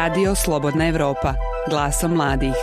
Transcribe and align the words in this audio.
Radio 0.00 0.32
Slobodna 0.34 0.88
Evropa, 0.88 1.34
glasom 1.68 2.16
mladih. 2.16 2.56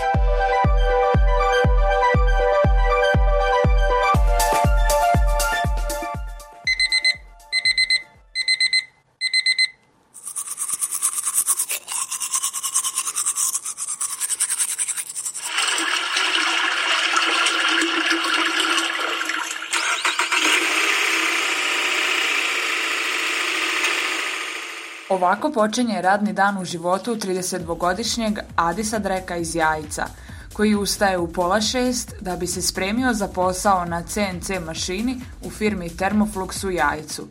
Ovako 25.27 25.52
počinje 25.52 26.02
radni 26.02 26.34
dan 26.34 26.58
u 26.58 26.66
životu 26.66 27.16
32-godišnjeg 27.16 28.40
Adisa 28.55 28.99
Dreka 28.99 29.35
iz 29.35 29.55
Jajca, 29.55 30.05
koji 30.54 30.76
ustaje 30.76 31.18
u 31.18 31.34
pola 31.34 31.62
šest 31.62 32.13
da 32.22 32.35
bi 32.35 32.48
se 32.48 32.62
spremio 32.62 33.13
za 33.13 33.27
posao 33.27 33.85
na 33.85 34.04
CNC 34.04 34.49
mašini 34.66 35.21
u 35.44 35.49
firmi 35.49 35.90
Thermoflux 35.90 36.68
u 36.68 36.71
Jajcu. 36.71 37.27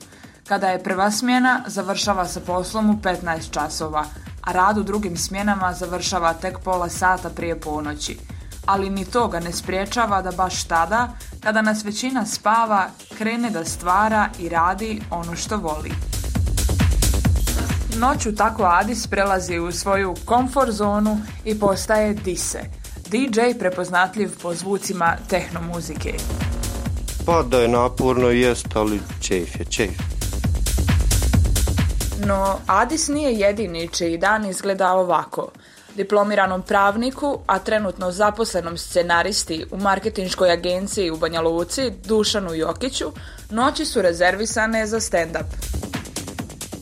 Kada 0.49 0.69
je 0.69 0.83
prva 0.83 1.11
smjena, 1.11 1.63
završava 1.67 2.29
sa 2.29 2.41
poslom 2.41 2.91
u 2.91 2.95
15 3.03 3.51
časova, 3.51 4.05
a 4.43 4.53
rad 4.53 4.79
u 4.79 4.83
drugim 4.83 5.17
smjenama 5.17 5.73
završava 5.73 6.33
tek 6.33 6.59
pola 6.59 6.89
sata 6.89 7.31
prije 7.31 7.61
ponoći. 7.61 8.19
Ali 8.67 8.91
ni 8.91 9.05
to 9.05 9.29
ga 9.29 9.41
ne 9.41 9.53
spriječava 9.53 10.23
da 10.23 10.31
baš 10.33 10.65
tada, 10.65 11.09
kada 11.41 11.63
nas 11.63 11.85
većina 11.85 12.27
spava, 12.27 12.89
krene 13.19 13.51
da 13.51 13.65
stvara 13.65 14.29
i 14.39 14.49
radi 14.49 15.03
ono 15.11 15.37
što 15.37 15.57
voli. 15.57 16.16
Noću 17.99 18.35
tako 18.35 18.63
Adis 18.63 19.07
prelazi 19.07 19.59
u 19.59 19.73
svoju 19.73 20.15
komfort 20.25 20.71
zonu 20.71 21.19
i 21.45 21.59
postaje 21.59 22.15
Dise, 22.15 22.61
DJ 23.07 23.41
prepoznatljiv 23.59 24.31
po 24.43 24.55
zvucima 24.55 25.17
tehno 25.29 25.61
muzike. 25.61 26.15
Pa 27.27 27.43
da 27.43 27.61
je 27.61 27.69
naporno 27.69 28.29
jest, 28.29 28.67
ali 28.75 29.01
čef 29.21 29.61
je 29.61 29.65
čef. 29.65 29.91
No, 32.27 32.59
Adis 32.67 33.09
nije 33.09 33.33
jedini 33.33 33.89
čiji 33.89 34.19
dan 34.19 34.47
izgleda 34.47 34.93
ovako. 34.93 35.49
Diplomiranom 35.95 36.63
pravniku, 36.63 37.39
a 37.47 37.59
trenutno 37.59 38.11
zaposlenom 38.11 38.79
scenaristi 38.79 39.65
u 39.71 39.77
marketinškoj 39.77 40.53
agenciji 40.53 41.11
u 41.11 41.17
Banja 41.17 41.41
Luci, 41.41 41.93
Dušanu 42.05 42.55
Jokiću, 42.55 43.13
noći 43.51 43.85
su 43.85 44.03
rezervisane 44.03 44.87
za 44.87 45.01
stand-up. 45.01 45.45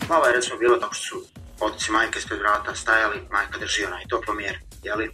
Malo 0.09 0.27
je 0.27 0.33
recimo 0.33 0.59
bilo 0.59 0.77
tako 0.77 0.95
što 0.95 1.05
su 1.05 1.27
otici 1.61 1.93
majke 1.93 2.19
ispred 2.19 2.39
vrata 2.41 2.75
stajali, 2.75 3.27
majka 3.31 3.59
drži 3.59 3.85
onaj 3.85 4.05
toplomjer, 4.09 4.59
jeli, 4.83 5.11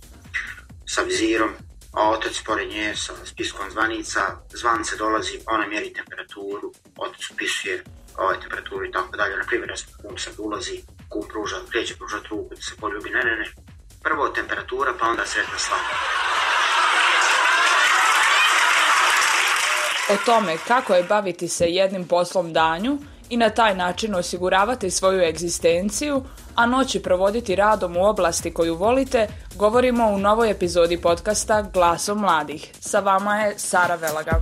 sa 0.87 1.03
vizirom, 1.03 1.51
a 1.93 2.11
otac 2.11 2.43
pored 2.47 2.69
nje 2.69 2.97
sa 2.97 3.13
spiskom 3.25 3.71
zvanica, 3.71 4.21
zvance 4.53 4.97
dolazi, 4.97 5.41
ona 5.47 5.67
mjeri 5.67 5.93
temperaturu, 5.93 6.73
otac 6.97 7.31
upisuje 7.31 7.85
ovaj 8.17 8.41
temperaturu 8.41 8.85
i 8.85 8.93
tako 8.93 9.17
dalje. 9.17 9.37
Na 9.37 9.45
primjer, 9.47 9.73
kum 10.03 10.19
sad 10.19 10.35
ulazi, 10.39 10.83
kum 11.09 11.29
pruža, 11.29 11.57
kreće 11.71 11.97
pružati 11.97 12.29
ruku 12.31 12.55
da 12.55 12.63
se 12.63 12.77
poljubi, 12.81 13.11
ne, 13.11 13.25
ne, 13.25 13.37
ne. 13.37 13.47
Prvo 14.03 14.29
temperatura, 14.29 14.95
pa 15.01 15.07
onda 15.07 15.27
sretna 15.27 15.59
slava. 15.59 15.83
O 20.11 20.17
tome 20.25 20.57
kako 20.69 20.95
je 20.95 21.03
baviti 21.03 21.49
se 21.49 21.67
jednim 21.67 22.09
poslom 22.09 22.53
danju 22.53 22.99
i 23.31 23.37
na 23.37 23.51
taj 23.51 23.75
način 23.75 24.15
osiguravati 24.15 24.91
svoju 24.91 25.21
egzistenciju, 25.21 26.23
a 26.55 26.67
noći 26.67 27.03
provoditi 27.03 27.57
radom 27.57 27.97
u 27.97 28.05
oblasti 28.05 28.55
koju 28.55 28.75
volite, 28.75 29.29
govorimo 29.57 30.09
u 30.09 30.19
novoj 30.19 30.51
epizodi 30.51 30.97
podcasta 30.97 31.63
Glasom 31.63 32.19
mladih. 32.19 32.71
Sa 32.81 33.01
vama 33.01 33.41
je 33.41 33.59
Sara 33.59 33.95
Velaga. 33.95 34.41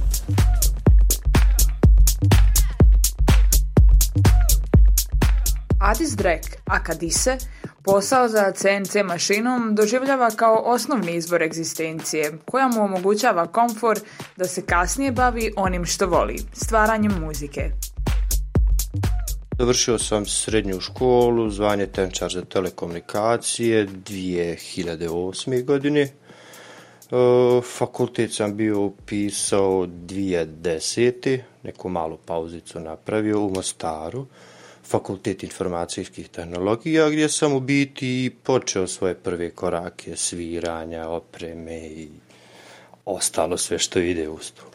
Adis 5.81 6.11
Drek, 6.17 6.43
Akadise, 6.67 7.37
posao 7.85 8.29
za 8.29 8.53
CNC 8.53 8.95
mašinom 9.05 9.75
doživljava 9.75 10.31
kao 10.31 10.63
osnovni 10.65 11.15
izbor 11.15 11.43
egzistencije, 11.43 12.39
koja 12.51 12.69
mu 12.69 12.85
omogućava 12.85 13.47
komfor 13.47 13.99
da 14.37 14.45
se 14.45 14.63
kasnije 14.63 15.13
bavi 15.13 15.53
onim 15.57 15.85
što 15.85 16.07
voli, 16.07 16.39
stvaranjem 16.53 17.13
muzike. 17.21 17.71
Završio 19.59 19.99
sam 19.99 20.27
srednju 20.27 20.81
školu, 20.81 21.51
zvanje 21.51 21.87
tenčar 21.87 22.33
za 22.33 22.45
telekomunikacije 22.45 23.87
2008. 23.87 25.65
godine. 25.65 26.01
E, 26.01 26.11
fakultet 27.79 28.35
sam 28.35 28.57
bio 28.57 28.81
upisao 28.81 29.87
2010. 29.87 31.41
Neku 31.63 31.89
malu 31.89 32.19
pauzicu 32.27 32.81
napravio 32.81 33.41
u 33.41 33.51
Mostaru. 33.51 34.27
Fakultet 34.85 35.43
informacijskih 35.43 36.29
tehnologija 36.29 37.09
gdje 37.11 37.29
sam 37.29 37.53
u 37.53 37.61
biti 37.61 38.37
počeo 38.43 38.87
svoje 38.87 39.15
prve 39.15 39.51
korake 39.51 40.17
sviranja, 40.17 41.09
opreme 41.09 41.79
i 41.79 42.09
ostalo 43.05 43.57
sve 43.57 43.79
što 43.79 43.99
ide 43.99 44.29
uz 44.29 44.53
to. 44.53 44.68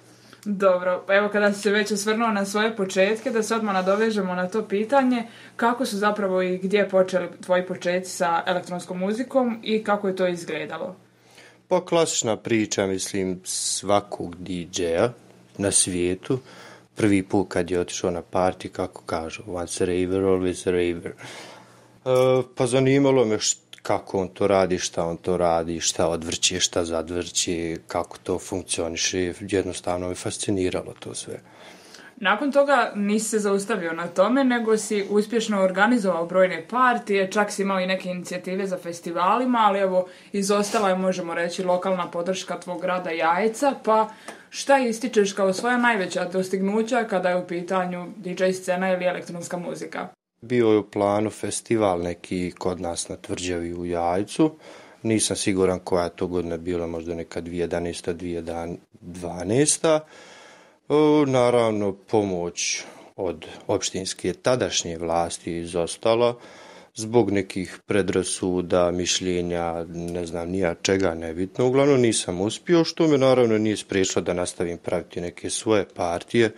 Dobro, 0.46 1.04
evo 1.09 1.30
kada 1.30 1.54
se 1.54 1.72
već 1.72 1.92
osvrnuo 1.92 2.31
na 2.31 2.46
svoje 2.46 2.76
početke, 2.76 3.31
da 3.31 3.44
se 3.44 3.56
odmah 3.56 3.74
nadovežemo 3.74 4.36
na 4.36 4.48
to 4.48 4.68
pitanje, 4.68 5.24
kako 5.56 5.86
su 5.86 5.98
zapravo 5.98 6.42
i 6.42 6.58
gdje 6.58 6.90
počeli 6.90 7.28
tvoji 7.46 7.66
početci 7.66 8.12
sa 8.12 8.44
elektronskom 8.46 9.00
muzikom 9.00 9.59
i 9.64 9.84
kako 9.84 10.08
je 10.08 10.16
to 10.16 10.28
izgledalo? 10.28 10.96
Pa 11.68 11.86
klasična 11.86 12.38
priča, 12.38 12.88
mislim, 12.88 13.40
svakog 13.44 14.36
DJ-a 14.36 15.09
na 15.58 15.72
svijetu. 15.72 16.40
Prvi 16.96 17.24
put 17.24 17.48
kad 17.50 17.72
je 17.72 17.80
otišao 17.80 18.12
na 18.12 18.22
party, 18.31 18.68
kako 18.68 19.02
kažu, 19.02 19.44
once 19.48 19.86
raver, 19.86 20.22
always 20.22 20.66
raver. 20.66 21.12
E, 21.12 22.42
pa 22.56 22.66
zanimalo 22.66 23.25
me 23.25 23.40
što 23.40 23.62
kako 23.84 24.20
on 24.22 24.28
to 24.28 24.48
radi, 24.48 24.80
šta 24.80 25.06
on 25.06 25.18
to 25.18 25.38
radi, 25.38 25.80
šta 25.80 26.08
odvrće, 26.08 26.60
šta 26.60 26.86
zadvrće, 26.86 27.78
kako 27.88 28.18
to 28.18 28.40
funkcioniše, 28.40 29.34
jednostavno 29.40 30.08
me 30.08 30.16
fasciniralo 30.16 30.94
to 31.00 31.16
sve. 31.16 31.40
Nakon 32.18 32.52
toga 32.52 32.92
nisi 32.96 33.30
se 33.30 33.40
zaustavio 33.40 33.94
na 33.94 34.08
tome, 34.08 34.44
nego 34.44 34.78
si 34.78 35.06
uspješno 35.10 35.62
organizovao 35.62 36.26
brojne 36.26 36.66
partije, 36.70 37.32
čak 37.32 37.52
si 37.52 37.62
imao 37.62 37.80
i 37.80 37.88
neke 37.88 38.10
inicijative 38.10 38.68
za 38.68 38.78
festivalima, 38.78 39.60
ali 39.60 39.80
evo, 39.80 40.08
izostala 40.32 40.90
je, 40.90 40.96
možemo 40.96 41.34
reći, 41.34 41.64
lokalna 41.64 42.12
podrška 42.12 42.60
tvog 42.60 42.82
grada 42.82 43.10
Jajca, 43.10 43.74
pa 43.84 44.10
šta 44.50 44.78
ističeš 44.78 45.34
kao 45.34 45.54
svoja 45.54 45.78
najveća 45.78 46.26
dostignuća 46.26 47.04
kada 47.04 47.30
je 47.30 47.38
u 47.38 47.48
pitanju 47.48 48.08
DJ 48.18 48.52
scena 48.52 48.94
ili 48.94 49.06
elektronska 49.06 49.58
muzika? 49.58 50.08
Bio 50.44 50.68
je 50.68 50.78
u 50.78 50.90
planu 50.90 51.30
festival 51.30 52.02
neki 52.02 52.52
kod 52.58 52.81
nas 52.81 53.09
na 53.09 53.16
tvrđavi 53.16 53.74
u 53.74 53.86
Jajcu. 53.86 54.52
Nisam 55.04 55.36
siguran 55.38 55.80
koja 55.80 56.04
je 56.04 56.16
to 56.16 56.28
godina 56.28 56.58
bila, 56.58 56.88
možda 56.88 57.16
neka 57.16 57.42
2011. 57.42 58.78
2012. 59.02 60.00
Naravno, 61.28 61.94
pomoć 61.94 62.84
od 63.16 63.46
opštinske 63.68 64.34
tadašnje 64.34 64.98
vlasti 64.98 65.52
je 65.52 65.62
izostala 65.62 66.36
zbog 66.96 67.31
nekih 67.31 67.80
predrasuda, 67.86 68.92
mišljenja, 68.92 69.86
ne 69.88 70.25
znam 70.25 70.50
nija 70.50 70.75
čega 70.81 71.14
nebitno. 71.14 71.68
Uglavnom 71.68 72.02
nisam 72.02 72.42
uspio, 72.42 72.84
što 72.84 73.08
me 73.08 73.18
naravno 73.18 73.58
nije 73.58 73.78
spriječilo 73.78 74.22
da 74.22 74.34
nastavim 74.34 74.78
praviti 74.78 75.22
neke 75.22 75.50
svoje 75.50 75.86
partije 75.96 76.52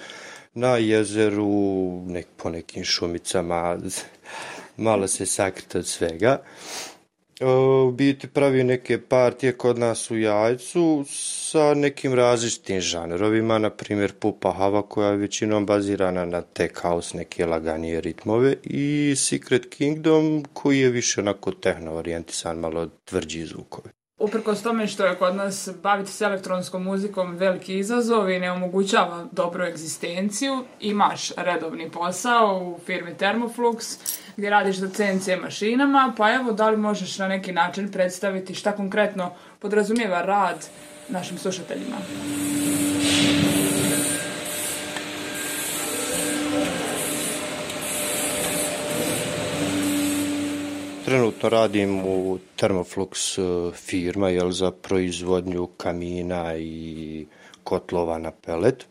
na 0.55 0.77
jezeru, 0.77 2.03
nek, 2.07 2.28
po 2.37 2.49
nekim 2.49 2.84
šumicama, 2.84 3.78
malo 4.78 5.07
se 5.07 5.25
sakriti 5.25 5.78
od 5.78 5.87
svega. 5.87 6.41
U 7.41 7.91
biti 7.91 8.28
pravi 8.28 8.63
neke 8.63 9.02
partije 9.02 9.57
kod 9.57 9.79
nas 9.79 10.11
u 10.11 10.17
Jajcu 10.17 11.05
sa 11.09 11.73
nekim 11.73 12.13
različitim 12.13 12.79
žanrovima, 12.81 13.57
na 13.57 13.69
primjer 13.69 14.13
Pupa 14.13 14.52
Hava 14.52 14.81
koja 14.81 15.09
je 15.09 15.17
većinom 15.17 15.66
bazirana 15.66 16.25
na 16.25 16.41
tech 16.41 16.81
house, 16.81 17.17
neke 17.17 17.46
laganije 17.46 18.01
ritmove 18.01 18.55
i 18.63 19.16
Secret 19.17 19.66
Kingdom 19.69 20.46
koji 20.53 20.79
je 20.79 20.90
više 20.90 21.22
onako 21.22 21.51
tehno 21.51 21.93
orijentisan, 21.93 22.58
malo 22.58 22.90
tvrđi 23.05 23.46
zvukovi. 23.46 23.90
Uprkos 24.25 24.63
tome 24.63 24.87
što 24.87 25.05
je 25.05 25.16
kod 25.16 25.35
nas 25.35 25.69
baviti 25.83 26.11
se 26.11 26.25
elektronskom 26.25 26.83
muzikom 26.83 27.35
veliki 27.35 27.77
izazov 27.77 28.29
i 28.29 28.39
ne 28.39 28.51
omogućava 28.51 29.25
dobru 29.31 29.63
egzistenciju, 29.63 30.63
imaš 30.79 31.31
redovni 31.37 31.91
posao 31.91 32.57
u 32.57 32.79
firmi 32.85 33.16
Thermoflux 33.19 33.97
gdje 34.37 34.49
radiš 34.49 34.77
CNC 34.77 35.27
mašinama, 35.41 36.13
pa 36.17 36.33
evo 36.33 36.51
da 36.51 36.69
li 36.69 36.77
možeš 36.77 37.17
na 37.17 37.27
neki 37.27 37.51
način 37.51 37.91
predstaviti 37.91 38.55
šta 38.55 38.72
konkretno 38.72 39.31
podrazumijeva 39.59 40.22
rad 40.22 40.66
našim 41.09 41.37
slušateljima? 41.37 41.95
Trenutno 51.16 51.50
radim 51.50 52.00
u 52.06 52.40
Thermoflux 52.58 53.38
e, 53.40 53.72
firma 53.76 54.29
jel, 54.29 54.52
za 54.52 54.72
proizvodnju 54.72 55.67
kamina 55.67 56.58
i 56.58 57.26
kotlova 57.64 58.17
na 58.17 58.32
pelet. 58.32 58.85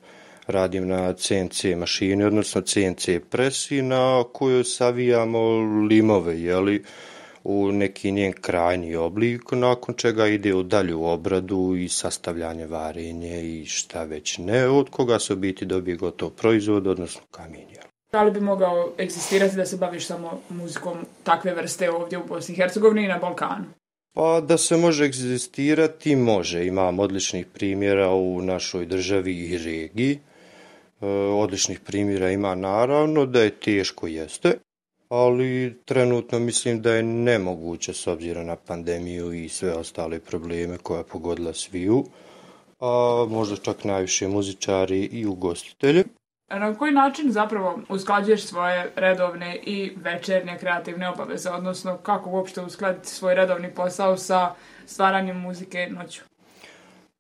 Radim 0.47 0.89
na 0.89 1.13
CNC 1.13 1.65
mašini, 1.77 2.25
odnosno 2.25 2.61
CNC 2.61 3.09
presi 3.31 3.83
na 3.83 4.25
kojoj 4.33 4.65
savijamo 4.65 5.41
limove, 5.89 6.41
jeli, 6.41 6.83
u 7.45 7.73
neki 7.73 8.13
njen 8.13 8.33
krajni 8.33 8.97
oblik, 8.97 9.53
nakon 9.53 9.95
čega 9.95 10.27
ide 10.27 10.55
u 10.55 10.63
dalju 10.63 11.05
obradu 11.05 11.77
i 11.77 11.89
sastavljanje 11.89 12.67
varenje 12.67 13.61
i 13.61 13.67
šta 13.67 14.05
već 14.05 14.39
ne, 14.39 14.69
od 14.69 14.91
koga 14.91 15.19
se 15.19 15.37
biti 15.37 15.65
dobije 15.67 15.97
gotov 15.97 16.31
proizvod, 16.31 16.87
odnosno 16.87 17.21
kamin. 17.31 17.74
Da 18.15 18.23
li 18.23 18.31
bi 18.31 18.41
mogao 18.41 18.93
egzistirati 18.99 19.57
da 19.57 19.67
se 19.67 19.77
baviš 19.77 20.07
samo 20.07 20.41
muzikom 20.49 20.99
takve 21.23 21.55
vrste 21.55 21.91
ovdje 21.91 22.19
u 22.19 22.27
Bosni 22.27 22.53
i 22.53 22.57
Hercegovini 22.57 23.05
i 23.05 23.09
na 23.09 23.19
Balkanu? 23.19 23.65
Pa 24.13 24.41
da 24.41 24.59
se 24.59 24.77
može 24.77 25.05
egzistirati, 25.05 26.17
može. 26.17 26.67
Imam 26.67 26.99
odličnih 26.99 27.47
primjera 27.47 28.11
u 28.11 28.43
našoj 28.43 28.87
državi 28.87 29.35
i 29.35 29.59
regiji. 29.59 30.19
E, 31.01 31.07
odličnih 31.17 31.81
primjera 31.81 32.31
ima 32.31 32.55
naravno, 32.55 33.27
da 33.27 33.43
je 33.43 33.51
teško 33.51 34.07
jeste, 34.07 34.59
ali 35.09 35.81
trenutno 35.85 36.39
mislim 36.39 36.83
da 36.83 36.95
je 36.95 37.03
nemoguće 37.03 37.93
s 37.93 38.07
obzirom 38.07 38.47
na 38.47 38.57
pandemiju 38.57 39.33
i 39.33 39.49
sve 39.49 39.73
ostale 39.73 40.21
probleme 40.21 40.79
koja 40.79 40.99
je 40.99 41.05
pogodila 41.05 41.53
sviju, 41.53 42.05
a 42.81 43.27
možda 43.31 43.57
čak 43.57 43.85
najviše 43.85 44.29
muzičari 44.29 45.01
i 45.05 45.27
ugostitelje. 45.27 46.05
Na 46.49 46.75
koji 46.75 46.93
način 46.93 47.33
zapravo 47.33 47.79
usklađuješ 47.89 48.45
svoje 48.45 48.93
redovne 48.97 49.57
i 49.57 49.93
večernje 49.97 50.57
kreativne 50.61 51.09
obaveze, 51.09 51.51
odnosno 51.51 51.97
kako 51.97 52.31
uopšte 52.31 52.61
uskladiti 52.61 53.09
svoj 53.09 53.35
redovni 53.35 53.75
posao 53.75 54.17
sa 54.17 54.55
stvaranjem 54.87 55.41
muzike 55.41 55.89
noću? 55.91 56.23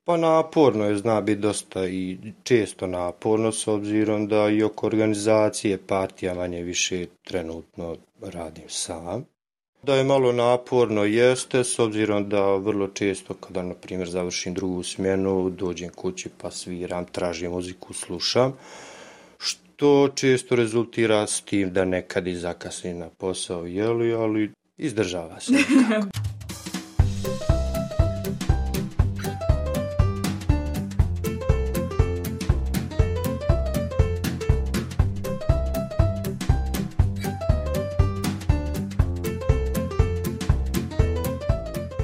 Pa 0.04 0.16
naporno 0.16 0.84
je, 0.84 0.96
zna 0.96 1.20
biti 1.20 1.40
dosta 1.40 1.86
i 1.86 2.18
često 2.42 2.86
naporno 2.86 3.52
s 3.52 3.68
obzirom 3.68 4.28
da 4.28 4.48
i 4.48 4.62
oko 4.62 4.86
organizacije 4.86 5.78
partija 5.86 6.34
manje 6.34 6.62
više 6.62 7.06
trenutno 7.24 7.96
radim 8.22 8.68
sam. 8.68 9.24
Da 9.82 9.94
je 9.94 10.04
malo 10.04 10.32
naporno 10.32 11.04
jeste, 11.04 11.64
s 11.64 11.78
obzirom 11.78 12.28
da 12.28 12.54
vrlo 12.56 12.88
često 12.88 13.34
kada, 13.34 13.62
na 13.62 13.74
primjer, 13.74 14.08
završim 14.08 14.54
drugu 14.54 14.82
smjenu, 14.82 15.50
dođem 15.50 15.90
kući 15.90 16.28
pa 16.42 16.50
sviram, 16.50 17.04
tražim 17.04 17.50
muziku, 17.50 17.92
slušam 17.92 18.56
što 19.74 20.08
često 20.14 20.56
rezultira 20.56 21.26
s 21.26 21.40
tim 21.40 21.72
da 21.72 21.84
nekad 21.84 22.26
i 22.26 22.34
zakasni 22.34 22.94
na 22.94 23.08
posao, 23.08 23.66
jeli, 23.66 24.14
ali 24.14 24.50
izdržava 24.76 25.40
se. 25.40 25.52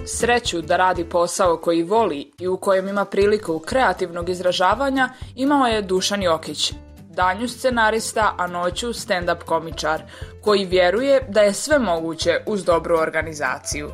Sreću 0.06 0.62
da 0.62 0.76
radi 0.76 1.05
posao 1.05 1.56
koji 1.56 1.82
voli 1.82 2.31
i 2.38 2.49
u 2.49 2.56
kojem 2.56 2.88
ima 2.88 3.05
priliku 3.05 3.58
kreativnog 3.58 4.28
izražavanja 4.28 5.08
imao 5.34 5.67
je 5.67 5.82
Dušan 5.82 6.22
Jokić, 6.22 6.72
danju 7.18 7.48
scenarista, 7.48 8.24
a 8.38 8.46
noću 8.46 8.88
stand-up 9.02 9.40
komičar, 9.50 10.00
koji 10.44 10.72
vjeruje 10.74 11.14
da 11.34 11.40
je 11.40 11.52
sve 11.64 11.78
moguće 11.78 12.32
uz 12.52 12.64
dobru 12.70 12.94
organizaciju. 13.06 13.86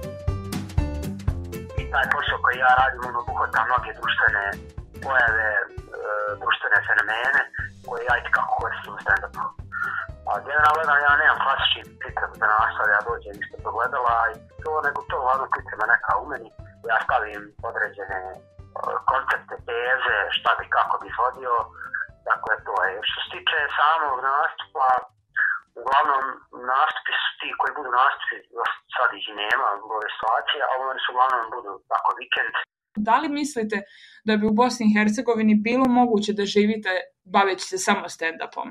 I 1.81 1.85
taj 1.93 2.07
posao 2.15 2.39
koji 2.45 2.57
ja 2.67 2.73
radim, 2.81 3.01
on 3.09 3.17
obuhvata 3.23 3.61
mnoge 3.69 3.91
društvene 4.01 4.45
pojave, 5.05 5.51
e, 5.57 5.63
društvene 6.43 6.79
fenomene 6.89 7.43
koje 7.87 8.01
ja 8.09 8.15
i 8.19 8.33
kako 8.37 8.53
koristim 8.61 8.93
u 8.97 9.01
stand-upu. 9.05 9.45
A 10.31 10.33
generalno 10.49 10.95
ja 11.09 11.13
nemam 11.23 11.39
klasični 11.45 11.83
priprem 12.01 12.33
za 12.41 12.47
nastav, 12.55 12.87
ja 12.97 13.01
dođem 13.09 13.35
isto 13.43 13.57
pogledala 13.67 14.17
i 14.33 14.37
to, 14.63 14.73
nego 14.87 14.99
to 15.09 15.15
uglavnom 15.19 15.49
priprema 15.55 15.85
neka 15.95 16.13
u 16.23 16.25
meni. 16.31 16.51
Ja 16.91 16.97
stavim 17.07 17.43
određene 17.71 18.21
e, 18.33 18.37
koncepte, 19.11 19.55
teze, 19.69 20.17
šta 20.37 20.51
bi, 20.59 20.65
kako 20.77 20.95
bi 21.03 21.19
vodio, 21.23 21.55
Dakle, 22.31 22.55
to 22.67 22.75
je. 22.87 22.93
Što 23.09 23.19
se 23.23 23.29
tiče 23.35 23.59
samog 23.81 24.17
nastupa, 24.31 24.89
uglavnom 25.81 26.25
nastupi 26.73 27.13
su 27.23 27.31
ti 27.41 27.49
koji 27.59 27.73
budu 27.79 27.91
nastupi, 28.01 28.37
sad 28.97 29.09
ih 29.19 29.25
i 29.33 29.35
nema 29.45 29.67
zbog 29.79 29.91
ove 29.99 30.09
situacije, 30.17 30.61
ali 30.71 30.83
oni 30.91 31.01
su 31.03 31.09
uglavnom 31.13 31.45
budu 31.57 31.73
tako 31.93 32.11
vikend. 32.21 32.55
Da 33.09 33.15
li 33.23 33.29
mislite 33.41 33.77
da 34.29 34.33
bi 34.39 34.45
u 34.47 34.57
Bosni 34.61 34.85
i 34.87 34.95
Hercegovini 34.97 35.63
bilo 35.69 35.87
moguće 36.01 36.31
da 36.39 36.53
živite 36.57 36.93
baveći 37.35 37.65
se 37.71 37.79
samo 37.87 38.05
stand-upom? 38.17 38.69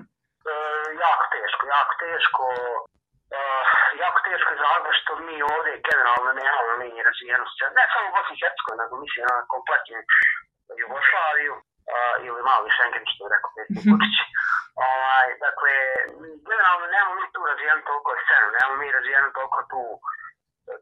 E, 0.51 0.55
jako 1.05 1.23
teško, 1.35 1.63
jako 1.75 1.93
teško. 2.05 2.43
E, 3.37 3.41
jako 4.03 4.19
teško 4.27 4.49
je 4.53 4.61
zato 4.67 4.89
što 4.99 5.11
mi 5.27 5.35
ovdje 5.53 5.83
generalno 5.89 6.31
nemamo 6.41 6.73
mi 6.81 7.05
razvijenost. 7.09 7.55
Ne 7.77 7.83
samo 7.91 8.05
u 8.09 8.15
Bosni 8.15 8.33
i 8.35 8.41
Hercegovini, 8.43 8.81
nego 8.83 8.93
mislim 9.03 9.23
na 9.31 9.37
kompletnu 9.53 9.99
Jugoslaviju 10.83 11.53
uh, 11.93 12.15
ili 12.27 12.41
mali 12.49 12.69
Schengen, 12.75 13.05
što 13.11 13.21
je 13.23 13.33
rekao 13.35 13.53
predsjednik 13.55 13.85
Vučić. 13.91 14.17
ovaj, 14.89 15.27
dakle, 15.45 15.73
generalno 16.49 16.85
nemamo 16.93 17.13
mi 17.19 17.25
tu 17.33 17.41
razvijenu 17.51 17.81
toliko 17.89 18.09
scenu, 18.23 18.47
nemamo 18.55 18.75
mi 18.81 18.95
razvijenu 18.97 19.29
toliko 19.37 19.59
tu, 19.71 19.81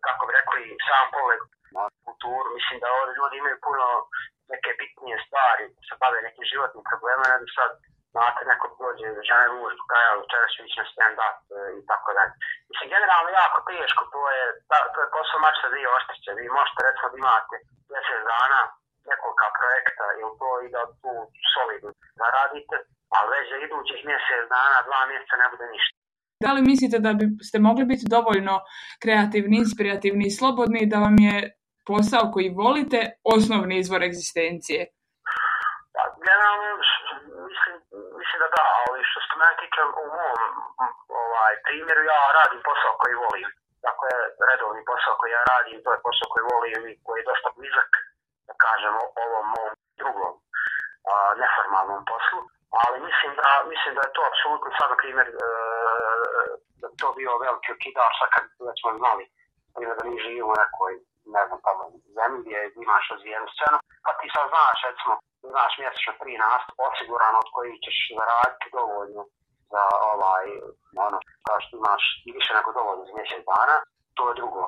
kako 0.05 0.21
bi 0.27 0.31
rekli, 0.39 0.63
sam 0.87 1.05
pogled 1.15 1.41
na 1.75 1.83
kulturu. 2.05 2.47
Mislim 2.57 2.77
da 2.83 2.87
ovdje 2.97 3.13
ljudi 3.19 3.35
imaju 3.37 3.57
puno 3.67 3.87
neke 4.53 4.69
bitnije 4.79 5.17
stvari, 5.25 5.65
se 5.87 5.93
bave 6.01 6.17
nekim 6.27 6.45
životnim 6.51 6.83
problemima, 6.89 7.25
ne 7.31 7.37
da 7.41 7.47
sad 7.59 7.71
znate, 8.13 8.41
neko 8.51 8.65
dođe, 8.79 9.07
žene 9.29 9.47
muž, 9.55 9.73
kaja, 9.91 10.11
večera 10.21 10.47
ću 10.53 10.59
ići 10.65 10.79
na 10.81 10.85
stand-up 10.91 11.37
e, 11.55 11.59
i 11.79 11.81
tako 11.91 12.09
dalje. 12.17 12.33
Mislim, 12.69 12.87
generalno 12.95 13.29
jako 13.41 13.59
teško, 13.69 14.01
to 14.13 14.21
je, 14.37 14.43
to 14.93 14.97
je 15.03 15.13
posao 15.15 15.43
mača 15.43 15.67
dvije 15.73 15.87
oštrice. 15.97 16.29
Vi 16.39 16.55
možete 16.57 16.79
recimo 16.87 17.07
da 17.11 17.17
imate 17.21 17.55
mjesec 17.91 18.21
dana 18.31 18.59
nekoliko 19.11 19.45
projekta 19.59 20.05
ili 20.21 20.33
to 20.41 20.49
i 20.65 20.67
da 20.75 20.81
tu 21.01 21.13
solidno 21.53 21.89
zaradite, 22.21 22.75
ali 23.15 23.27
već 23.35 23.45
za 23.51 23.57
idućih 23.65 23.99
mjesec 24.09 24.41
dana, 24.55 24.77
dva 24.87 25.01
mjeseca 25.09 25.35
ne 25.41 25.47
bude 25.53 25.65
ništa. 25.75 25.95
Da 26.45 26.49
li 26.53 26.61
mislite 26.71 26.97
da 27.05 27.11
biste 27.19 27.57
mogli 27.67 27.85
biti 27.91 28.05
dovoljno 28.15 28.55
kreativni, 29.03 29.55
inspirativni 29.63 30.23
i 30.27 30.37
slobodni 30.39 30.89
da 30.91 30.97
vam 31.05 31.17
je 31.27 31.35
posao 31.89 32.25
koji 32.33 32.57
volite 32.63 32.99
osnovni 33.35 33.75
izvor 33.83 34.01
egzistencije? 34.09 34.81
Pa, 35.95 36.03
generalno, 36.27 36.69
mislim, 37.49 37.75
mislim 38.19 38.37
da 38.43 38.47
da, 38.55 38.63
ali 38.79 38.99
što 39.09 39.19
se 39.25 39.33
mene 39.39 39.55
tiče 39.61 39.81
u 40.03 40.07
mom 40.17 40.39
ovaj, 41.23 41.53
primjeru, 41.67 42.01
ja 42.13 42.19
radim 42.39 42.61
posao 42.69 42.93
koji 43.01 43.21
volim. 43.25 43.49
Dakle, 43.87 44.09
redovni 44.49 44.81
posao 44.91 45.13
koji 45.19 45.31
ja 45.37 45.43
radim, 45.53 45.77
to 45.83 45.89
je 45.93 46.03
posao 46.07 46.27
koji 46.33 46.43
volim 46.53 46.81
i 46.91 46.99
koji 47.05 47.17
je 47.19 47.29
dosta 47.31 47.49
blizak 47.57 47.91
kažemo, 48.67 49.01
ovom 49.23 49.45
mom 49.53 49.71
drugom 49.99 50.33
a, 51.11 51.13
neformalnom 51.41 52.01
poslu. 52.11 52.39
Ali 52.83 52.97
mislim 53.07 53.31
da, 53.39 53.49
mislim 53.71 53.91
da 53.95 54.01
je 54.03 54.15
to 54.15 54.21
apsolutno 54.31 54.69
sad, 54.77 54.87
na 54.93 54.97
primjer, 55.03 55.27
e, 55.29 55.33
da 56.81 56.87
to 56.99 57.07
bio 57.19 57.41
veliki 57.45 57.69
okidač 57.75 58.13
sad 58.19 58.29
kad 58.35 58.43
smo 58.81 58.89
znali 59.01 59.23
primjer, 59.75 59.95
da 59.99 60.03
mi 60.09 60.23
živimo 60.25 60.49
u 60.51 60.59
nekoj, 60.63 60.93
ne 61.35 61.43
znam, 61.47 61.59
tamo 61.67 61.83
zemlji 62.17 62.39
gdje 62.43 62.59
imaš 62.85 63.05
razvijenu 63.13 63.47
scenu, 63.55 63.77
pa 64.05 64.11
ti 64.17 64.25
sad 64.35 64.45
znaš, 64.53 64.77
recimo, 64.89 65.13
znaš 65.53 65.71
mjesečno 65.81 66.13
tri 66.21 66.33
nastup 66.45 66.77
osigurano 66.89 67.37
od 67.43 67.49
kojih 67.55 67.75
ćeš 67.85 67.97
zaraditi 68.19 68.73
dovoljno 68.77 69.21
za 69.73 69.83
ovaj, 70.11 70.45
ono, 71.07 71.17
kao 71.45 71.57
što 71.63 71.71
imaš 71.81 72.03
više 72.37 72.51
nego 72.57 72.69
dovoljno 72.79 73.03
za 73.07 73.13
mjesec 73.17 73.41
dana, 73.51 73.75
to 74.17 74.23
je 74.29 74.37
drugo. 74.39 74.63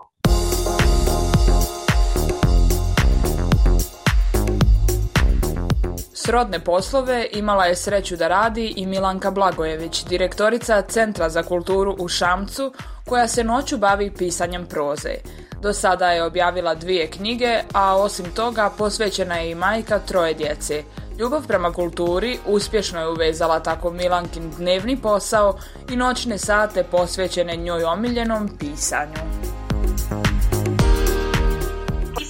Srodne 6.26 6.60
poslove 6.60 7.28
imala 7.32 7.66
je 7.66 7.76
sreću 7.76 8.16
da 8.16 8.28
radi 8.28 8.74
i 8.78 8.86
Milanka 8.86 9.32
Blagojević, 9.32 10.04
direktorica 10.06 10.82
Centra 10.82 11.30
za 11.30 11.44
kulturu 11.44 11.96
u 12.00 12.08
Šamcu, 12.08 12.74
koja 13.06 13.28
se 13.28 13.44
noću 13.44 13.78
bavi 13.78 14.12
pisanjem 14.12 14.66
proze. 14.66 15.14
Do 15.62 15.74
sada 15.74 16.12
je 16.12 16.24
objavila 16.24 16.76
dvije 16.76 17.08
knjige, 17.08 17.60
a 17.74 17.98
osim 17.98 18.26
toga 18.36 18.70
posvećena 18.78 19.36
je 19.36 19.52
i 19.52 19.56
majka 19.56 20.00
troje 20.00 20.34
djece. 20.34 20.84
Ljubav 21.20 21.48
prema 21.48 21.74
kulturi 21.74 22.38
uspješno 22.46 23.00
je 23.00 23.10
uvezala 23.10 23.60
tako 23.60 23.92
Milankin 23.92 24.52
dnevni 24.58 24.98
posao 25.02 25.58
i 25.90 25.96
noćne 25.96 26.38
sate 26.38 26.84
posvećene 26.84 27.56
njoj 27.56 27.84
omiljenom 27.84 28.50
pisanju 28.60 29.20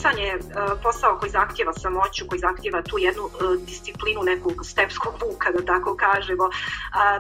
pisanje 0.06 0.28
je 0.28 0.40
posao 0.84 1.18
koji 1.20 1.30
zahtjeva 1.40 1.74
samoću, 1.74 2.28
koji 2.30 2.40
zahtjeva 2.48 2.80
tu 2.90 2.96
jednu 3.08 3.26
disciplinu 3.70 4.22
nekog 4.24 4.54
stepskog 4.72 5.14
vuka, 5.24 5.48
da 5.56 5.62
tako 5.74 5.92
kažemo. 6.06 6.46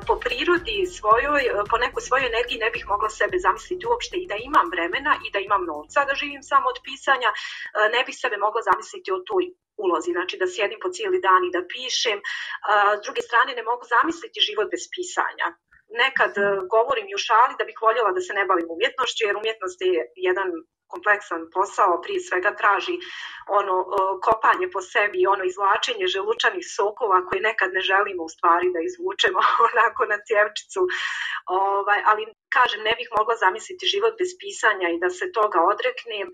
Po 0.08 0.14
prirodi 0.24 0.78
svojoj, 0.98 1.42
po 1.72 1.78
nekoj 1.78 2.02
svojoj 2.08 2.28
energiji 2.32 2.64
ne 2.66 2.70
bih 2.76 2.84
mogla 2.94 3.10
sebe 3.10 3.38
zamisliti 3.48 3.88
uopšte 3.90 4.16
i 4.18 4.28
da 4.32 4.36
imam 4.50 4.68
vremena 4.76 5.14
i 5.26 5.28
da 5.34 5.40
imam 5.40 5.64
novca 5.72 6.00
da 6.10 6.14
živim 6.22 6.44
samo 6.52 6.66
od 6.74 6.78
pisanja, 6.88 7.30
ne 7.96 8.02
bih 8.06 8.16
sebe 8.24 8.38
mogla 8.46 8.62
zamisliti 8.70 9.10
o 9.12 9.24
toj 9.30 9.46
ulozi, 9.84 10.12
znači 10.18 10.36
da 10.42 10.54
sjedim 10.56 10.80
po 10.84 10.90
cijeli 10.96 11.20
dan 11.28 11.42
i 11.46 11.54
da 11.56 11.62
pišem. 11.74 12.20
S 12.98 13.02
druge 13.06 13.22
strane 13.30 13.52
ne 13.60 13.64
mogu 13.70 13.84
zamisliti 13.96 14.46
život 14.48 14.68
bez 14.74 14.84
pisanja 14.96 15.48
nekad 16.04 16.34
govorim 16.76 17.08
i 17.10 17.18
u 17.18 17.24
šali 17.28 17.54
da 17.60 17.64
bih 17.70 17.78
voljela 17.86 18.12
da 18.18 18.22
se 18.26 18.34
ne 18.40 18.46
bavim 18.50 18.70
umjetnošću, 18.76 19.22
jer 19.28 19.36
umjetnost 19.38 19.80
je 19.82 20.00
jedan 20.30 20.50
kompleksan 20.94 21.42
posao, 21.54 22.02
prije 22.04 22.20
svega 22.20 22.52
traži 22.62 22.96
ono 23.60 23.76
kopanje 24.26 24.68
po 24.74 24.82
sebi 24.82 25.18
i 25.22 25.28
ono 25.34 25.44
izvlačenje 25.44 26.08
želučanih 26.16 26.66
sokova 26.78 27.18
koje 27.28 27.42
nekad 27.50 27.70
ne 27.78 27.82
želimo 27.92 28.22
u 28.24 28.34
stvari 28.36 28.68
da 28.76 28.80
izvučemo 28.90 29.40
onako 29.70 30.02
na 30.12 30.18
cjevčicu. 30.28 30.82
Ovaj, 31.48 32.00
ali 32.10 32.24
kažem, 32.58 32.82
ne 32.90 32.94
bih 33.00 33.08
mogla 33.18 33.36
zamisliti 33.46 33.92
život 33.94 34.14
bez 34.22 34.32
pisanja 34.42 34.88
i 34.90 35.02
da 35.04 35.10
se 35.18 35.26
toga 35.38 35.60
odreknem, 35.74 36.28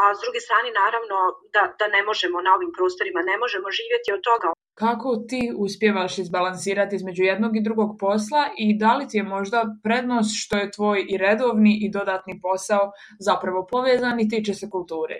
a 0.00 0.02
s 0.16 0.18
druge 0.24 0.40
strane 0.46 0.68
naravno 0.82 1.16
da, 1.54 1.62
da 1.80 1.86
ne 1.96 2.02
možemo 2.08 2.38
na 2.46 2.50
ovim 2.56 2.72
prostorima, 2.76 3.20
ne 3.30 3.36
možemo 3.42 3.76
živjeti 3.78 4.10
od 4.16 4.22
toga. 4.28 4.48
Kako 4.74 5.16
ti 5.28 5.52
uspjevaš 5.56 6.18
izbalansirati 6.18 6.96
između 6.96 7.22
jednog 7.22 7.56
i 7.56 7.62
drugog 7.62 7.90
posla 8.00 8.42
i 8.58 8.78
da 8.78 8.96
li 8.96 9.08
ti 9.08 9.16
je 9.16 9.22
možda 9.22 9.60
prednost 9.82 10.30
što 10.42 10.56
je 10.56 10.70
tvoj 10.70 11.06
i 11.08 11.18
redovni 11.18 11.78
i 11.84 11.90
dodatni 11.90 12.40
posao 12.42 12.92
zapravo 13.18 13.66
povezan 13.70 14.20
i 14.20 14.28
tiče 14.28 14.54
se 14.54 14.70
kulture? 14.70 15.16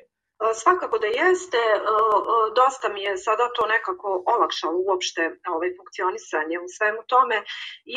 Svakako 0.62 0.96
da 0.98 1.06
jeste, 1.06 1.62
dosta 2.60 2.86
mi 2.94 3.00
je 3.02 3.12
sada 3.26 3.44
to 3.56 3.62
nekako 3.74 4.08
olakšalo 4.34 4.78
uopšte 4.88 5.22
ovaj, 5.54 5.70
funkcionisanje 5.78 6.56
u 6.66 6.68
svemu 6.76 7.00
tome, 7.12 7.36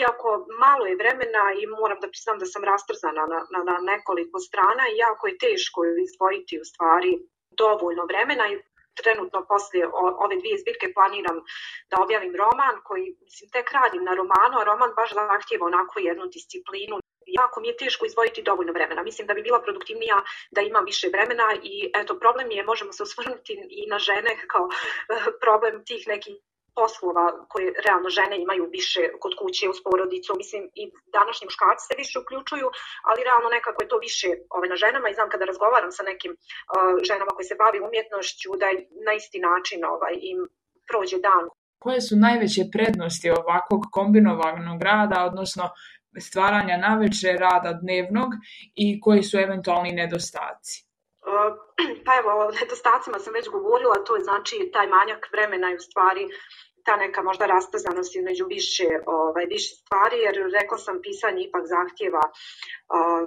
iako 0.01 0.29
malo 0.65 0.83
je 0.89 0.99
vremena 1.01 1.43
i 1.61 1.63
moram 1.79 1.99
da 2.03 2.11
priznam 2.13 2.37
da 2.41 2.47
sam 2.53 2.63
rastrzana 2.71 3.23
na, 3.33 3.39
na, 3.53 3.61
na 3.69 3.75
nekoliko 3.91 4.37
strana 4.47 4.83
i 4.87 4.99
jako 5.05 5.23
je 5.27 5.41
teško 5.45 5.79
izdvojiti 6.05 6.53
u 6.63 6.65
stvari 6.71 7.11
dovoljno 7.63 8.03
vremena 8.11 8.45
i 8.53 8.55
trenutno 9.01 9.46
poslije 9.51 9.84
ove 10.24 10.36
dvije 10.42 10.58
zbirke 10.63 10.88
planiram 10.96 11.38
da 11.89 12.01
objavim 12.06 12.34
roman 12.42 12.75
koji, 12.88 13.06
mislim, 13.22 13.50
tek 13.56 13.72
radim 13.72 14.04
na 14.04 14.13
romanu, 14.20 14.56
a 14.58 14.68
roman 14.70 14.92
baš 15.00 15.10
zahtjeva 15.13 15.66
onako 15.66 16.00
jednu 16.00 16.25
disciplinu. 16.38 16.96
Jako 17.42 17.62
mi 17.62 17.68
je 17.68 17.77
teško 17.77 18.06
izvojiti 18.06 18.48
dovoljno 18.50 18.74
vremena. 18.74 19.04
Mislim 19.04 19.27
da 19.27 19.34
bi 19.34 19.42
bila 19.48 19.60
produktivnija 19.62 20.18
da 20.51 20.62
imam 20.62 20.86
više 20.86 21.08
vremena 21.13 21.48
i 21.63 21.92
eto, 22.00 22.20
problem 22.20 22.51
je, 22.51 22.63
možemo 22.63 22.92
se 22.94 23.04
osvrnuti 23.04 23.54
i 23.70 23.89
na 23.89 24.00
žene 24.00 24.32
kao 24.48 24.70
problem 25.44 25.86
tih 25.86 26.08
nekih 26.08 26.36
poslova 26.79 27.25
koje 27.51 27.67
realno 27.86 28.10
žene 28.17 28.36
imaju 28.46 28.65
više 28.77 29.01
kod 29.22 29.34
kuće 29.39 29.65
uz 29.74 29.79
porodicu, 29.86 30.31
mislim 30.41 30.62
i 30.81 30.84
današnji 31.17 31.46
muškarci 31.50 31.84
se 31.88 31.96
više 32.03 32.15
uključuju, 32.24 32.67
ali 33.10 33.25
realno 33.27 33.50
nekako 33.57 33.79
je 33.81 33.91
to 33.91 33.98
više 34.07 34.29
ove, 34.57 34.67
na 34.74 34.77
ženama 34.84 35.07
i 35.10 35.17
znam 35.17 35.29
kada 35.34 35.46
razgovaram 35.51 35.91
sa 35.98 36.03
nekim 36.12 36.31
uh, 36.34 36.38
ženama 37.10 37.31
koji 37.36 37.46
se 37.50 37.60
bavi 37.63 37.79
umjetnošću 37.88 38.50
da 38.62 38.67
na 39.07 39.12
isti 39.19 39.39
način 39.50 39.79
ovaj, 39.93 40.15
im 40.31 40.39
prođe 40.89 41.17
dan. 41.27 41.43
Koje 41.84 42.01
su 42.07 42.15
najveće 42.27 42.63
prednosti 42.75 43.27
ovakvog 43.41 43.81
kombinovanog 43.98 44.79
rada, 44.89 45.17
odnosno 45.29 45.65
stvaranja 46.27 46.77
naveče 46.77 47.29
rada 47.46 47.72
dnevnog 47.81 48.29
i 48.75 48.86
koji 49.03 49.24
su 49.24 49.36
eventualni 49.46 49.91
nedostaci? 50.01 50.88
Pa 52.05 52.12
evo, 52.19 52.29
o 52.43 52.51
nedostacima 52.60 53.19
sam 53.19 53.34
već 53.34 53.50
govorila, 53.50 54.03
to 54.05 54.15
je 54.15 54.24
znači 54.24 54.55
taj 54.74 54.88
manjak 54.88 55.29
vremena 55.31 55.72
i 55.72 55.75
u 55.75 55.86
stvari 55.88 56.24
ta 56.88 56.96
neka 56.96 57.22
možda 57.29 57.46
rastazanost 57.46 58.15
između 58.15 58.46
više, 58.56 58.88
ovaj, 59.06 59.46
više 59.56 59.72
stvari, 59.82 60.17
jer 60.25 60.36
rekla 60.60 60.77
sam 60.86 61.01
pisanje 61.08 61.41
ipak 61.44 61.63
zahtjeva 61.75 62.25
uh, 62.29 63.24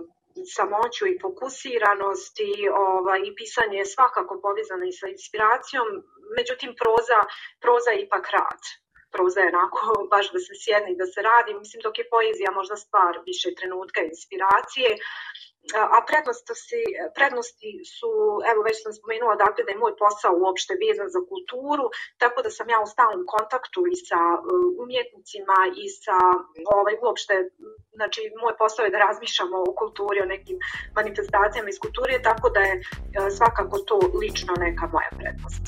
samoću 0.57 1.02
i 1.07 1.19
fokusiranost 1.25 2.35
i, 2.50 2.55
ovaj, 2.88 3.21
i 3.29 3.35
pisanje 3.40 3.76
je 3.79 3.93
svakako 3.95 4.35
povezano 4.47 4.85
i 4.87 4.99
sa 5.00 5.07
inspiracijom, 5.17 5.87
međutim 6.38 6.71
proza, 6.81 7.21
proza 7.64 7.90
je 7.93 8.02
ipak 8.07 8.25
rad. 8.37 8.62
Proza 9.14 9.40
je 9.40 9.52
onako 9.55 9.81
baš 10.14 10.26
da 10.35 10.38
se 10.47 10.55
sjedne 10.62 10.90
i 10.93 11.00
da 11.02 11.07
se 11.12 11.21
radi, 11.31 11.61
mislim 11.62 11.81
dok 11.87 11.95
je 11.99 12.11
poezija 12.14 12.50
možda 12.61 12.76
stvar 12.85 13.12
više 13.31 13.49
trenutka 13.59 14.00
inspiracije, 14.12 14.88
a 15.97 15.99
prednosti, 16.09 16.83
prednosti 17.19 17.71
su, 17.97 18.11
evo 18.50 18.61
već 18.69 18.76
sam 18.83 18.93
spomenula 18.99 19.35
dakle 19.45 19.61
da 19.64 19.71
je 19.73 19.83
moj 19.85 19.95
posao 20.05 20.33
uopšte 20.45 20.73
vezan 20.85 21.09
za 21.17 21.21
kulturu, 21.31 21.87
tako 22.23 22.38
da 22.45 22.50
sam 22.57 22.67
ja 22.75 22.79
u 22.83 22.93
stalnom 22.95 23.23
kontaktu 23.35 23.81
i 23.93 23.95
sa 24.09 24.23
uh, 24.35 24.43
umjetnicima 24.85 25.59
i 25.83 25.85
sa 26.05 26.19
ovaj, 26.76 26.95
uopšte, 27.05 27.35
znači 27.99 28.21
moj 28.43 28.55
posao 28.62 28.85
je 28.85 28.95
da 28.95 29.05
razmišljamo 29.07 29.57
o 29.69 29.75
kulturi, 29.81 30.19
o 30.23 30.31
nekim 30.35 30.57
manifestacijama 30.99 31.69
iz 31.71 31.79
kulture, 31.85 32.14
tako 32.31 32.47
da 32.55 32.61
je 32.69 32.75
uh, 32.76 32.85
svakako 33.38 33.76
to 33.88 33.97
lično 34.23 34.52
neka 34.67 34.85
moja 34.95 35.11
prednost. 35.19 35.64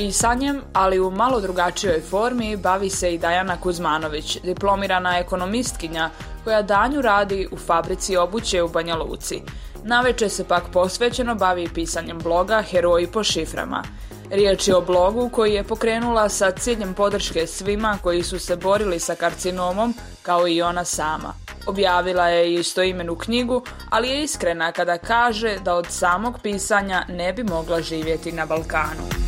Pisanjem, 0.00 0.62
ali 0.72 1.00
u 1.00 1.10
malo 1.10 1.40
drugačijoj 1.40 2.00
formi, 2.00 2.56
bavi 2.56 2.90
se 2.90 3.14
i 3.14 3.18
Dajana 3.18 3.60
Kuzmanović, 3.60 4.38
diplomirana 4.42 5.18
ekonomistkinja 5.18 6.10
koja 6.44 6.62
danju 6.62 7.02
radi 7.02 7.48
u 7.52 7.56
fabrici 7.56 8.16
obuće 8.16 8.62
u 8.62 8.68
Banja 8.68 8.96
Luci. 8.96 9.42
Naveče 9.84 10.28
se 10.28 10.44
pak 10.44 10.62
posvećeno 10.72 11.34
bavi 11.34 11.68
pisanjem 11.74 12.18
bloga 12.18 12.62
Heroji 12.62 13.06
po 13.06 13.24
šiframa. 13.24 13.82
Riječ 14.30 14.68
je 14.68 14.76
o 14.76 14.80
blogu 14.80 15.28
koji 15.28 15.54
je 15.54 15.64
pokrenula 15.64 16.28
sa 16.28 16.50
ciljem 16.50 16.94
podrške 16.94 17.46
svima 17.46 17.98
koji 18.02 18.22
su 18.22 18.38
se 18.38 18.56
borili 18.56 18.98
sa 18.98 19.14
karcinomom 19.14 19.94
kao 20.22 20.48
i 20.48 20.62
ona 20.62 20.84
sama. 20.84 21.34
Objavila 21.66 22.28
je 22.28 22.54
istoimenu 22.54 23.16
knjigu, 23.16 23.62
ali 23.90 24.08
je 24.08 24.22
iskrena 24.22 24.72
kada 24.72 24.98
kaže 24.98 25.58
da 25.64 25.74
od 25.74 25.86
samog 25.86 26.38
pisanja 26.42 27.04
ne 27.08 27.32
bi 27.32 27.44
mogla 27.44 27.82
živjeti 27.82 28.32
na 28.32 28.46
Balkanu 28.46 29.20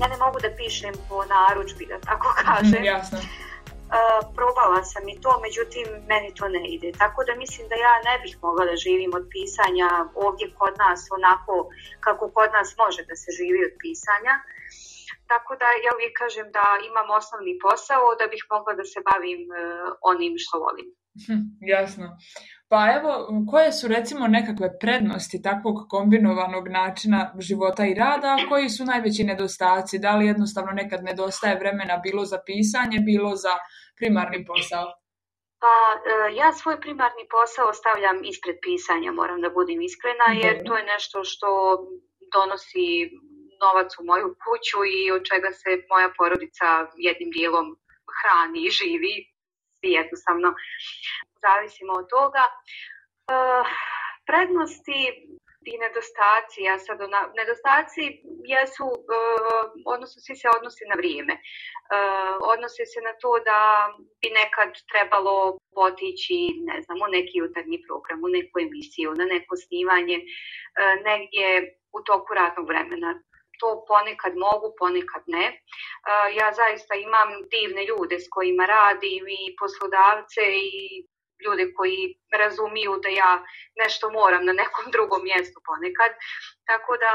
ja 0.00 0.06
ne 0.12 0.16
mogu 0.24 0.38
da 0.44 0.50
pišem 0.60 0.94
po 1.08 1.16
naručbi, 1.34 1.84
da 1.92 1.98
tako 2.10 2.28
kažem. 2.46 2.84
Jasno. 2.84 3.18
Uh, 3.20 4.20
probala 4.36 4.82
sam 4.92 5.04
i 5.08 5.20
to, 5.22 5.32
međutim 5.46 5.86
meni 6.10 6.28
to 6.38 6.48
ne 6.56 6.62
ide. 6.74 6.90
Tako 7.02 7.20
da 7.28 7.32
mislim 7.42 7.64
da 7.68 7.76
ja 7.86 7.94
ne 8.08 8.14
bih 8.22 8.34
mogla 8.42 8.64
da 8.70 8.82
živim 8.86 9.12
od 9.18 9.24
pisanja 9.34 9.88
ovdje 10.24 10.46
kod 10.58 10.74
nas 10.84 11.00
onako 11.18 11.54
kako 12.06 12.24
kod 12.36 12.50
nas 12.58 12.68
može 12.82 13.00
da 13.10 13.14
se 13.22 13.28
živi 13.38 13.60
od 13.68 13.74
pisanja. 13.82 14.34
Tako 15.32 15.52
da 15.60 15.66
ja 15.84 15.90
uvijek 15.96 16.14
kažem 16.22 16.46
da 16.56 16.66
imam 16.90 17.08
osnovni 17.18 17.54
posao 17.66 18.06
da 18.20 18.26
bih 18.32 18.42
mogla 18.54 18.72
da 18.80 18.84
se 18.92 18.98
bavim 19.10 19.42
uh, 19.50 19.56
onim 20.12 20.34
što 20.42 20.54
volim. 20.64 20.88
Hm, 21.24 21.42
jasno. 21.74 22.06
Pa 22.72 22.80
evo, 22.96 23.10
koje 23.50 23.72
su 23.72 23.88
recimo 23.88 24.26
nekakve 24.26 24.68
prednosti 24.82 25.42
takvog 25.42 25.76
kombinovanog 25.88 26.68
načina 26.68 27.20
života 27.38 27.82
i 27.86 27.94
rada, 27.94 28.28
a 28.28 28.48
koji 28.48 28.68
su 28.68 28.84
najveći 28.84 29.24
nedostaci? 29.24 29.98
Da 29.98 30.16
li 30.16 30.26
jednostavno 30.26 30.72
nekad 30.72 31.00
nedostaje 31.04 31.58
vremena 31.58 31.96
bilo 32.06 32.24
za 32.24 32.38
pisanje, 32.46 32.98
bilo 33.10 33.30
za 33.36 33.54
primarni 33.98 34.44
posao? 34.50 34.86
Pa 35.62 35.74
e, 35.94 36.34
ja 36.40 36.52
svoj 36.52 36.80
primarni 36.80 37.24
posao 37.36 37.72
stavljam 37.80 38.18
ispred 38.32 38.56
pisanja, 38.66 39.10
moram 39.12 39.40
da 39.40 39.50
budem 39.58 39.80
iskrena, 39.88 40.26
jer 40.42 40.54
to 40.66 40.72
je 40.76 40.90
nešto 40.92 41.24
što 41.30 41.48
donosi 42.36 42.88
novac 43.62 43.90
u 44.00 44.02
moju 44.10 44.28
kuću 44.42 44.78
i 44.96 45.10
od 45.16 45.22
čega 45.30 45.50
se 45.60 45.70
moja 45.92 46.08
porodica 46.18 46.68
jednim 47.08 47.30
dijelom 47.36 47.66
hrani 48.18 48.60
i 48.66 48.74
živi, 48.78 49.14
jednostavno 49.82 50.48
zavisimo 51.46 51.92
od 52.02 52.06
toga. 52.16 52.44
Uh, 53.32 53.66
prednosti 54.28 55.00
i 55.72 55.74
nedostaci, 55.84 56.58
ja 56.70 56.76
sad 56.78 56.98
nedostaci 57.40 58.04
jesu, 58.54 58.86
uh, 58.86 59.64
odnosno 59.94 60.18
svi 60.24 60.36
se 60.36 60.48
odnosi 60.56 60.84
na 60.90 60.96
vrijeme. 61.00 61.34
Uh, 61.34 62.34
odnosi 62.52 62.84
se 62.92 63.00
na 63.08 63.12
to 63.22 63.30
da 63.50 63.60
bi 64.20 64.28
nekad 64.40 64.70
trebalo 64.92 65.36
potići, 65.78 66.38
ne 66.70 66.76
znam, 66.84 66.96
u 67.06 67.08
neki 67.16 67.34
jutarnji 67.42 67.78
program, 67.86 68.18
u 68.26 68.28
neku 68.36 68.56
emisiju, 68.66 69.08
na 69.20 69.24
neko 69.34 69.54
snimanje, 69.64 70.18
negdje 71.08 71.46
u 71.96 71.98
toku 72.08 72.30
radnog 72.34 72.66
vremena 72.70 73.10
to 73.60 73.68
ponekad 73.90 74.32
mogu, 74.46 74.68
ponekad 74.80 75.22
ne. 75.36 75.46
Ja 76.38 76.48
zaista 76.60 76.94
imam 76.94 77.28
divne 77.54 77.82
ljude 77.90 78.16
s 78.24 78.26
kojima 78.34 78.64
radim 78.76 79.24
i 79.40 79.42
poslodavce 79.60 80.44
i 80.72 80.76
ljude 81.44 81.74
koji 81.76 82.00
razumiju 82.42 82.92
da 83.02 83.08
ja 83.08 83.32
nešto 83.82 84.10
moram 84.10 84.44
na 84.44 84.52
nekom 84.52 84.84
drugom 84.94 85.22
mjestu 85.24 85.58
ponekad. 85.68 86.12
Tako 86.64 86.96
da 87.04 87.12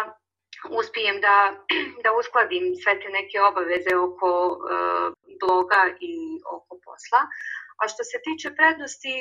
uspijem 0.79 1.21
da, 1.21 1.35
da 2.03 2.09
uskladim 2.19 2.75
sve 2.83 2.99
te 2.99 3.09
neke 3.09 3.41
obaveze 3.41 3.93
oko 4.07 4.29
e, 4.55 4.75
bloga 5.41 5.81
i 5.99 6.13
oko 6.55 6.73
posla. 6.85 7.21
A 7.81 7.87
što 7.87 8.03
se 8.03 8.17
tiče 8.27 8.55
prednosti, 8.59 9.13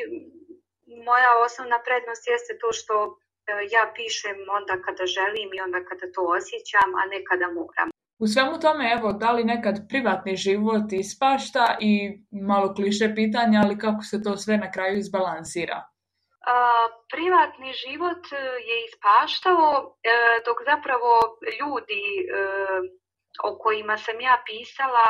moja 1.09 1.31
osnovna 1.45 1.79
prednost 1.87 2.23
jeste 2.27 2.53
to 2.61 2.73
što 2.73 2.95
e, 3.07 3.13
ja 3.75 3.93
pišem 3.97 4.39
onda 4.59 4.75
kada 4.87 5.05
želim 5.07 5.49
i 5.55 5.61
onda 5.61 5.85
kada 5.89 6.07
to 6.15 6.23
osjećam, 6.39 6.89
a 7.01 7.03
ne 7.13 7.19
kada 7.29 7.49
moram. 7.61 7.94
U 8.25 8.27
svemu 8.27 8.55
tome, 8.61 8.85
evo, 8.97 9.13
da 9.13 9.31
li 9.33 9.45
nekad 9.45 9.77
privatni 9.89 10.37
život 10.37 10.87
ispašta 10.93 11.77
i 11.81 11.93
malo 12.51 12.75
kliše 12.75 13.07
pitanja, 13.15 13.59
ali 13.65 13.79
kako 13.79 14.03
se 14.11 14.23
to 14.25 14.37
sve 14.37 14.57
na 14.57 14.69
kraju 14.75 14.95
izbalansira? 14.99 15.79
A, 16.53 16.57
privatni 17.15 17.71
život 17.85 18.23
e, 18.33 18.37
je 18.69 18.77
ispaštao, 18.89 19.65
e, 20.13 20.17
dok 20.47 20.59
zapravo 20.71 21.11
ljudi 21.59 22.05
e, 22.19 22.25
o 23.49 23.51
kojima 23.63 23.97
sam 24.05 24.21
ja 24.21 24.37
pisala 24.49 25.07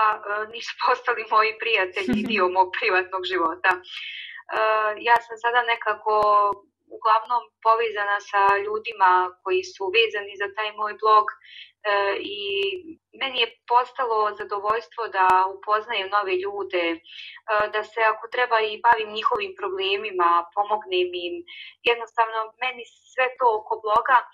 nisu 0.52 0.72
postali 0.86 1.24
moji 1.34 1.52
prijatelji 1.62 2.22
dio 2.30 2.44
mog 2.56 2.68
privatnog 2.78 3.22
života. 3.32 3.70
Ja 5.08 5.16
sam 5.26 5.36
sada 5.44 5.60
nekako 5.72 6.14
uglavnom 6.96 7.42
povezana 7.66 8.18
sa 8.30 8.42
ljudima 8.64 9.12
koji 9.42 9.62
su 9.72 9.84
vezani 9.96 10.34
za 10.42 10.48
taj 10.56 10.70
moj 10.80 10.94
blog 11.02 11.26
E, 11.84 12.16
i 12.20 12.38
meni 13.20 13.40
je 13.40 13.48
postalo 13.68 14.34
zadovoljstvo 14.40 15.08
da 15.08 15.26
upoznajem 15.56 16.08
nove 16.16 16.34
ljude, 16.44 16.86
e, 16.90 16.98
da 17.74 17.84
se 17.84 18.00
ako 18.12 18.28
treba 18.28 18.60
i 18.60 18.80
bavim 18.86 19.10
njihovim 19.12 19.52
problemima, 19.60 20.30
pomognem 20.54 21.10
im. 21.26 21.34
Jednostavno, 21.90 22.38
meni 22.62 22.84
sve 23.12 23.26
to 23.38 23.46
oko 23.58 23.74
bloga 23.84 24.18
e, 24.20 24.26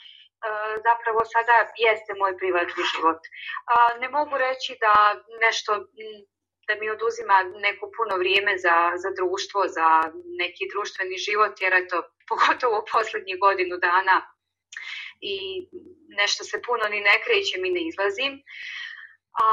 zapravo 0.86 1.20
sada 1.32 1.56
jeste 1.86 2.12
moj 2.20 2.32
privatni 2.40 2.82
život. 2.92 3.20
Ne 4.00 4.08
mogu 4.08 4.34
reći 4.46 4.72
da 4.84 4.94
nešto 5.44 5.72
da 6.70 6.74
mi 6.80 6.90
oduzima 6.96 7.36
neko 7.66 7.84
puno 7.96 8.14
vrijeme 8.22 8.52
za, 8.64 8.76
za 9.02 9.10
društvo, 9.18 9.60
za 9.76 9.88
neki 10.42 10.64
društveni 10.72 11.16
život, 11.26 11.54
jer 11.64 11.72
eto, 11.82 11.96
pogotovo 12.30 12.76
u 12.78 12.88
posljednjih 12.92 13.38
godinu 13.46 13.76
dana 13.88 14.16
i 15.32 15.34
nešto 16.20 16.44
se 16.44 16.56
puno 16.66 16.84
ni 16.92 17.00
ne 17.08 17.16
krećem 17.24 17.64
i 17.64 17.74
ne 17.76 17.82
izlazim. 17.90 18.32
A 19.42 19.46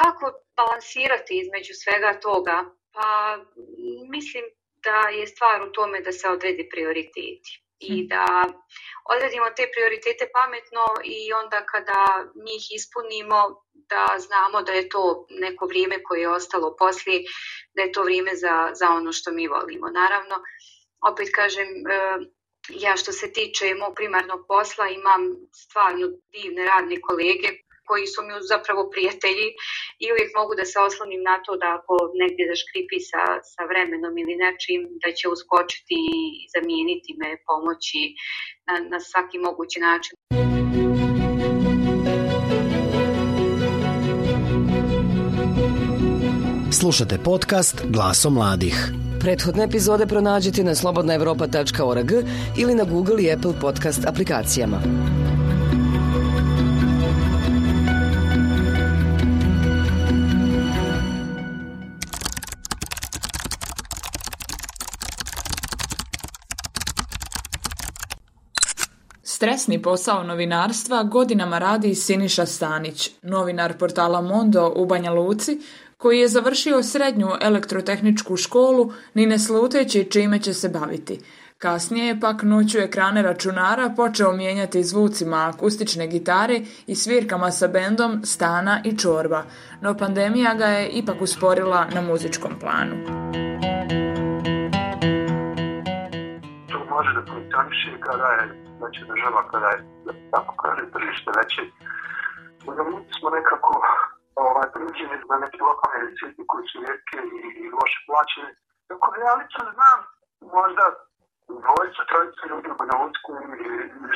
kako 0.00 0.24
balansirati 0.56 1.32
između 1.42 1.72
svega 1.82 2.12
toga? 2.26 2.56
Pa 2.94 3.08
mislim 4.14 4.44
da 4.86 4.98
je 5.18 5.26
stvar 5.26 5.62
u 5.62 5.72
tome 5.72 6.00
da 6.00 6.12
se 6.12 6.28
odredi 6.28 6.68
prioriteti 6.72 7.50
i 7.78 7.92
hm. 8.02 8.06
da 8.12 8.24
odredimo 9.12 9.46
te 9.56 9.64
prioritete 9.74 10.24
pametno 10.36 10.84
i 11.04 11.32
onda 11.32 11.66
kada 11.72 12.00
njih 12.46 12.64
ispunimo 12.78 13.65
da 13.90 14.16
znamo 14.18 14.62
da 14.62 14.72
je 14.72 14.88
to 14.88 15.26
neko 15.30 15.66
vrijeme 15.66 16.02
koje 16.02 16.20
je 16.20 16.28
ostalo 16.28 16.76
poslije, 16.78 17.22
da 17.74 17.82
je 17.82 17.92
to 17.92 18.02
vrijeme 18.02 18.36
za, 18.36 18.70
za 18.74 18.90
ono 18.90 19.12
što 19.12 19.32
mi 19.32 19.48
volimo. 19.48 19.88
Naravno, 19.88 20.36
opet 21.10 21.28
kažem, 21.34 21.68
e, 21.68 22.18
ja 22.70 22.96
što 22.96 23.12
se 23.12 23.32
tiče 23.32 23.74
mog 23.74 23.92
primarnog 23.96 24.40
posla 24.48 24.88
imam 24.88 25.22
stvarno 25.54 26.06
divne 26.32 26.64
radne 26.64 27.00
kolege 27.00 27.48
koji 27.88 28.06
su 28.06 28.22
mi 28.22 28.32
zapravo 28.40 28.90
prijatelji 28.90 29.48
i 29.98 30.12
uvijek 30.12 30.30
mogu 30.38 30.54
da 30.54 30.64
se 30.64 30.78
oslonim 30.88 31.22
na 31.22 31.42
to 31.44 31.56
da 31.56 31.68
ako 31.78 31.94
negdje 32.22 32.50
zaškripi 32.52 32.98
sa, 33.10 33.22
sa 33.52 33.62
vremenom 33.70 34.18
ili 34.18 34.36
nečim 34.44 34.80
da 35.02 35.08
će 35.18 35.28
uskočiti 35.28 35.98
i 36.12 36.20
zamijeniti 36.54 37.12
me, 37.20 37.30
pomoći 37.48 38.02
na, 38.66 38.74
na 38.92 39.00
svaki 39.00 39.38
mogući 39.38 39.78
način. 39.80 40.55
Slušate 46.86 47.18
podcast 47.18 47.82
Glaso 47.88 48.30
mladih. 48.30 48.92
Prethodne 49.20 49.64
epizode 49.64 50.06
pronađite 50.06 50.64
na 50.64 50.74
slobodnaevropa.org 50.74 52.12
ili 52.56 52.74
na 52.74 52.84
Google 52.84 53.22
i 53.22 53.32
Apple 53.32 53.52
podcast 53.60 54.06
aplikacijama. 54.06 54.80
Stresni 69.22 69.82
posao 69.82 70.22
novinarstva 70.22 71.02
godinama 71.02 71.58
radi 71.58 71.94
Siniša 71.94 72.46
Stanić, 72.46 73.10
novinar 73.22 73.78
portala 73.78 74.20
Mondo 74.20 74.72
u 74.76 74.86
Banja 74.86 75.10
Luci, 75.10 75.60
koji 75.96 76.18
je 76.18 76.28
završio 76.28 76.82
srednju 76.82 77.28
elektrotehničku 77.40 78.36
školu 78.36 78.92
ni 79.14 79.26
ne 79.26 79.38
sluteći 79.38 80.10
čime 80.10 80.38
će 80.38 80.54
se 80.54 80.68
baviti. 80.68 81.20
Kasnije 81.58 82.06
je 82.06 82.20
pak 82.20 82.42
noću 82.42 82.78
ekrane 82.78 83.22
računara 83.22 83.92
počeo 83.96 84.32
mijenjati 84.32 84.84
zvucima 84.84 85.52
akustične 85.54 86.06
gitare 86.06 86.60
i 86.86 86.94
svirkama 86.94 87.50
sa 87.50 87.68
bendom 87.68 88.22
Stana 88.24 88.80
i 88.84 88.98
Čorba, 88.98 89.42
no 89.80 89.96
pandemija 89.96 90.54
ga 90.54 90.66
je 90.66 90.88
ipak 90.88 91.20
usporila 91.20 91.86
na 91.94 92.00
muzičkom 92.00 92.52
planu. 92.60 92.96
To 96.70 96.78
može 96.90 97.10
da 97.16 97.22
funkcioniše 97.32 98.00
kada 98.00 98.28
je 98.36 98.44
znači 98.78 99.00
država, 99.10 99.48
kada 99.50 99.66
je 99.66 99.78
tako 100.30 100.56
kaže 100.56 100.82
tržište 100.92 101.30
veće. 101.36 101.62
smo 103.18 103.30
nekako 103.30 103.70
ovaj, 104.44 104.68
priđeni 104.74 105.16
na 105.30 105.36
neke 105.44 105.60
lokalne 105.68 105.98
recite 106.06 106.42
koji 106.50 106.64
su 106.70 106.76
rijetke 106.82 107.18
i, 107.36 107.40
i 107.62 107.64
loše 107.78 107.98
plaćene. 108.06 108.50
Tako 108.88 109.06
da 109.12 109.18
ja 109.28 109.34
lično 109.40 109.64
znam, 109.76 109.98
možda 110.56 110.84
dvojica, 111.64 112.02
trojica 112.10 112.42
ljudi 112.50 112.68
u 112.70 112.78
Banja 112.80 112.96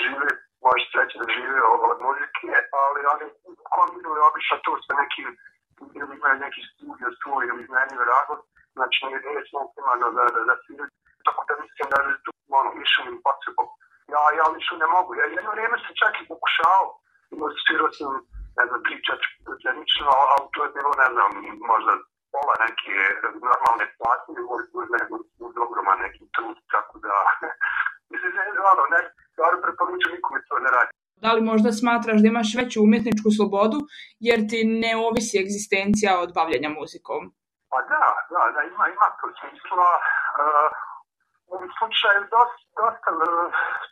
žive, 0.05 0.31
može 0.67 0.85
sreće 0.93 1.17
da 1.21 1.27
žive 1.37 1.61
od 1.93 1.99
muzike, 2.07 2.51
ali 2.85 3.11
oni 3.15 3.27
kombinuju 3.77 4.21
obično 4.31 4.57
to 4.65 4.73
sa 4.87 4.93
nekim 5.03 5.29
ili 5.99 6.13
imaju 6.17 6.37
neki 6.47 6.61
studio 6.71 7.09
svoj 7.21 7.43
ili 7.51 7.63
iznajmljuju 7.65 8.11
razlog, 8.15 8.41
znači 8.77 8.99
ne 9.05 9.19
je 9.37 9.43
smo 9.49 9.61
da, 10.03 10.09
da, 10.17 10.43
da 10.51 10.55
sviraju. 10.65 10.91
Tako 11.27 11.41
da 11.49 11.53
mislim 11.65 11.87
da 11.93 11.97
je 11.99 12.23
tu 12.25 12.31
ono, 12.61 12.71
mišljenim 12.83 13.19
potrebom. 13.27 13.69
Ja, 14.13 14.23
ja 14.39 14.45
lično 14.55 14.75
ne 14.83 14.89
mogu. 14.95 15.11
Ja 15.15 15.25
jedno 15.37 15.51
vrijeme 15.55 15.77
sam 15.83 15.95
čak 16.03 16.13
i 16.21 16.29
pokušao, 16.33 16.83
svirao 17.65 17.91
sam 17.99 18.11
ne 18.59 18.65
znam, 18.69 18.81
pričač 18.89 19.23
zanično, 19.65 20.11
ali 20.33 20.47
to 20.55 20.59
je 20.65 20.71
bilo, 20.77 20.91
ne 21.03 21.09
znam, 21.15 21.31
možda 21.73 21.93
pola 22.35 22.55
neke 22.67 22.97
normalne 23.49 23.87
plati, 23.99 24.29
nego 24.97 25.13
uz 25.47 25.55
ogroman 25.67 25.99
neki 26.07 26.25
trud, 26.35 26.57
tako 26.75 26.95
da, 27.07 27.17
mislim, 28.13 28.31
ne, 28.39 28.45
ono, 28.73 28.85
ne, 28.95 29.01
stvarno 29.33 29.59
preporuču 29.65 30.07
nikome 30.17 30.41
to 30.49 30.55
ne 30.65 30.71
radi. 30.77 30.93
Da 31.25 31.31
li 31.35 31.43
možda 31.53 31.71
smatraš 31.81 32.19
da 32.21 32.29
imaš 32.29 32.51
veću 32.61 32.79
umjetničku 32.87 33.29
slobodu, 33.37 33.79
jer 34.29 34.39
ti 34.51 34.59
ne 34.85 34.93
ovisi 35.09 35.35
egzistencija 35.45 36.13
od 36.25 36.31
bavljanja 36.39 36.71
muzikom? 36.79 37.23
Pa 37.73 37.79
da, 37.93 38.05
da, 38.33 38.43
da, 38.55 38.61
ima, 38.73 38.85
ima 38.95 39.09
to 39.19 39.27
smisla. 39.39 39.91
Uh, 40.41 40.71
u 41.51 41.55
ovom 41.57 41.71
slučaju 41.79 42.21
dosta, 42.35 42.65
dosta 42.81 43.11
uh, 43.15 43.23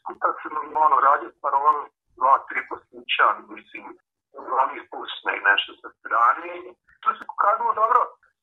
puta 0.04 0.28
sam 0.40 0.52
ono, 0.86 0.96
radio 1.08 1.30
paralelno 1.42 1.84
dva, 2.18 2.34
tri 2.48 2.60
poslića, 2.68 3.26
mislim, 3.56 3.84
glavni 4.48 4.80
pustne 4.90 5.32
i 5.36 5.46
nešto 5.50 5.70
sa 5.82 5.88
strane. 5.98 6.50
To 7.02 7.08
se 7.16 7.22
pokazalo 7.30 7.72
dobro, 7.82 8.00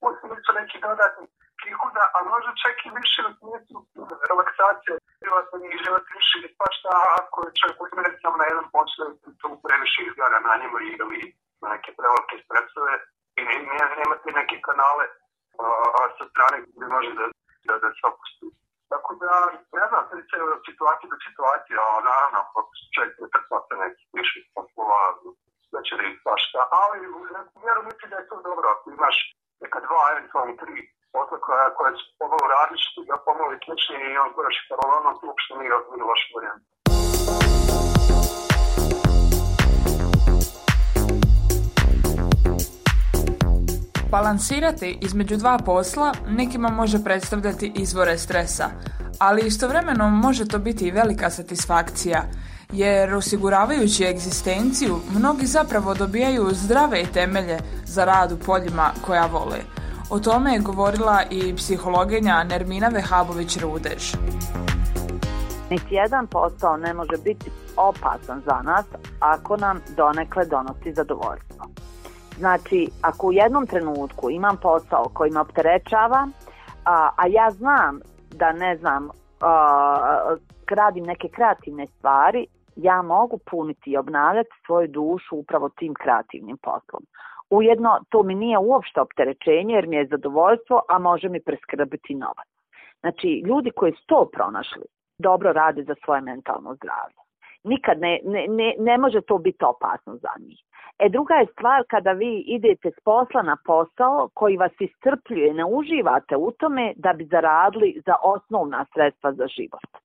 osim 0.07 0.29
su 0.45 0.51
neki 0.59 0.77
dodatni 0.87 1.25
prihoda, 1.61 2.03
a 2.15 2.17
možda 2.33 2.51
čak 2.63 2.75
i 2.87 2.95
više 2.99 3.19
u 3.29 3.31
smislu 3.39 3.77
relaksacije 4.29 4.93
privatnog 5.21 5.61
i 5.65 5.81
život 5.83 6.05
više 6.17 6.37
pa 6.59 6.67
šta 6.77 6.93
ako 7.19 7.37
je 7.45 7.55
čovjek 7.59 7.77
usmeren 7.85 8.15
samo 8.21 8.35
na 8.41 8.45
jedan 8.51 8.67
posao 8.75 9.05
to 9.39 9.47
previše 9.65 9.99
izgleda 10.01 10.39
na 10.47 10.53
njemu 10.61 10.77
ili 10.79 11.21
na 11.61 11.67
neke 11.73 11.89
prevelike 11.97 12.35
stresove 12.45 12.93
i 13.39 13.41
ne, 13.49 13.55
ne, 13.69 13.85
nemate 13.99 14.29
neke 14.39 14.57
kanale 14.67 15.05
a, 15.63 15.65
a 15.99 16.01
sa 16.17 16.25
strane 16.31 16.57
gdje 16.61 16.85
može 16.95 17.11
da, 17.19 17.25
da, 17.67 17.73
da 17.83 17.89
se 17.97 18.03
opusti. 18.09 18.47
Tako 18.91 19.11
da, 19.21 19.31
ne 19.79 19.85
znam, 19.89 20.03
se 20.09 20.15
će 20.29 20.35
od 20.55 20.61
situacije 20.69 21.07
do 21.13 21.17
situacije, 21.27 21.75
a 21.85 21.87
naravno, 22.09 22.39
ako 22.59 22.59
čovjek 22.93 23.13
ne 23.21 23.27
trpa 23.33 23.57
se 23.67 23.73
nekih 23.83 24.07
viših 24.17 24.43
poslova, 24.55 24.99
da 25.75 25.81
će 25.87 25.93
reći 26.01 26.17
svašta, 26.23 26.59
ali 26.83 26.97
vjeru 27.63 27.81
mislim 27.89 28.07
da 28.11 28.17
je 28.17 28.29
to 28.31 28.37
dobro 28.49 28.65
ako 28.73 28.85
imaš 28.97 29.17
neka 29.63 29.79
dva, 29.87 30.03
eventualno 30.13 30.53
tri 30.61 30.75
posla 31.13 31.37
koja, 31.45 31.65
koja 31.77 31.91
su 31.99 32.05
pomalo 32.21 32.45
različiti, 32.55 33.07
da 33.09 33.15
pomalo 33.27 33.51
slični 33.63 33.97
i 34.13 34.19
on 34.23 34.29
guraš 34.35 34.57
paralelno, 34.69 35.09
to 35.19 35.23
uopšte 35.27 35.53
nije, 35.59 35.71
loš 36.09 36.21
varijant. 36.35 36.63
Balansirati 44.15 44.89
između 45.07 45.35
dva 45.43 45.55
posla 45.65 46.09
nekima 46.39 46.69
može 46.69 46.97
predstavljati 47.07 47.71
izvore 47.75 48.17
stresa, 48.17 48.67
ali 49.19 49.47
istovremeno 49.47 50.09
može 50.09 50.43
to 50.47 50.57
biti 50.59 50.83
i 50.87 50.95
velika 51.01 51.29
satisfakcija, 51.29 52.21
jer 52.71 53.13
osiguravajući 53.13 54.03
egzistenciju 54.03 54.99
mnogi 55.17 55.45
zapravo 55.45 55.93
dobijaju 55.93 56.49
zdrave 56.51 57.05
temelje 57.13 57.59
za 57.85 58.05
rad 58.05 58.31
u 58.31 58.37
poljima 58.45 58.91
koja 59.05 59.25
vole. 59.25 59.57
O 60.09 60.19
tome 60.19 60.53
je 60.53 60.59
govorila 60.59 61.23
i 61.29 61.55
psihologinja 61.55 62.43
Nermina 62.43 62.89
Vehabović-Rudež. 62.89 64.15
Niti 65.69 65.95
jedan 65.95 66.27
posao 66.27 66.77
ne 66.77 66.93
može 66.93 67.17
biti 67.23 67.51
opasan 67.77 68.41
za 68.45 68.61
nas 68.61 68.85
ako 69.19 69.57
nam 69.57 69.81
donekle 69.95 70.45
donosi 70.45 70.93
zadovoljstvo. 70.93 71.65
Znači, 72.37 72.89
ako 73.01 73.27
u 73.27 73.33
jednom 73.33 73.67
trenutku 73.67 74.29
imam 74.29 74.57
posao 74.57 75.09
koji 75.13 75.31
me 75.31 75.39
opterećava, 75.39 76.27
a, 76.85 77.09
a 77.15 77.27
ja 77.27 77.51
znam 77.51 77.99
da 78.31 78.51
ne 78.51 78.77
znam, 78.77 79.09
a, 79.41 80.35
radim 80.71 81.03
neke 81.03 81.29
kreativne 81.29 81.87
stvari, 81.87 82.47
ja 82.75 83.01
mogu 83.01 83.37
puniti 83.37 83.91
i 83.91 83.97
obnavljati 83.97 84.49
svoju 84.65 84.87
dušu 84.87 85.35
upravo 85.35 85.69
tim 85.69 85.93
kreativnim 85.93 86.57
poslom. 86.57 87.03
Ujedno, 87.49 87.99
to 88.09 88.23
mi 88.23 88.35
nije 88.35 88.57
uopšte 88.57 89.01
opterećenje 89.01 89.75
jer 89.75 89.87
mi 89.87 89.95
je 89.95 90.07
zadovoljstvo, 90.07 90.81
a 90.89 90.99
može 90.99 91.29
mi 91.29 91.39
preskrbiti 91.39 92.15
novac. 92.15 92.47
Znači, 92.99 93.43
ljudi 93.45 93.71
koji 93.75 93.91
su 93.91 94.05
to 94.05 94.29
pronašli, 94.33 94.83
dobro 95.19 95.53
rade 95.53 95.83
za 95.83 95.95
svoje 96.05 96.21
mentalno 96.21 96.75
zdravlje. 96.75 97.15
Nikad 97.63 97.99
ne, 97.99 98.19
ne, 98.23 98.45
ne, 98.49 98.73
ne 98.79 98.97
može 98.97 99.21
to 99.21 99.37
biti 99.37 99.65
opasno 99.65 100.15
za 100.15 100.29
njih. 100.39 100.59
E 100.99 101.09
druga 101.09 101.33
je 101.33 101.45
stvar 101.45 101.83
kada 101.89 102.11
vi 102.11 102.43
idete 102.47 102.91
s 102.91 103.03
posla 103.03 103.41
na 103.41 103.57
posao 103.65 104.29
koji 104.33 104.57
vas 104.57 104.71
istrpljuje, 104.79 105.53
ne 105.53 105.65
uživate 105.65 106.35
u 106.35 106.51
tome 106.51 106.93
da 106.95 107.13
bi 107.13 107.25
zaradili 107.25 108.01
za 108.05 108.15
osnovna 108.23 108.85
sredstva 108.93 109.33
za 109.33 109.47
život. 109.47 110.04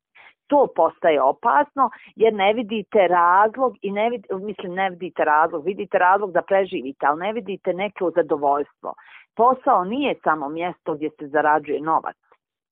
To 0.51 0.67
postaje 0.77 1.23
opasno 1.23 1.91
jer 2.17 2.35
ne 2.35 2.53
vidite 2.53 3.09
razlog 3.09 3.77
i 3.83 3.91
ne 3.91 4.11
vid, 4.11 4.27
mislim 4.43 4.75
ne 4.75 4.91
vidite 4.91 5.25
razlog, 5.25 5.65
vidite 5.65 5.99
razlog 5.99 6.33
da 6.33 6.43
preživite, 6.43 7.07
ali 7.07 7.21
ne 7.21 7.33
vidite 7.33 7.73
neko 7.73 8.11
zadovoljstvo. 8.11 8.95
Posao 9.37 9.85
nije 9.85 10.15
samo 10.25 10.49
mjesto 10.49 10.95
gdje 10.95 11.11
se 11.11 11.29
zarađuje 11.29 11.81
novac 11.81 12.17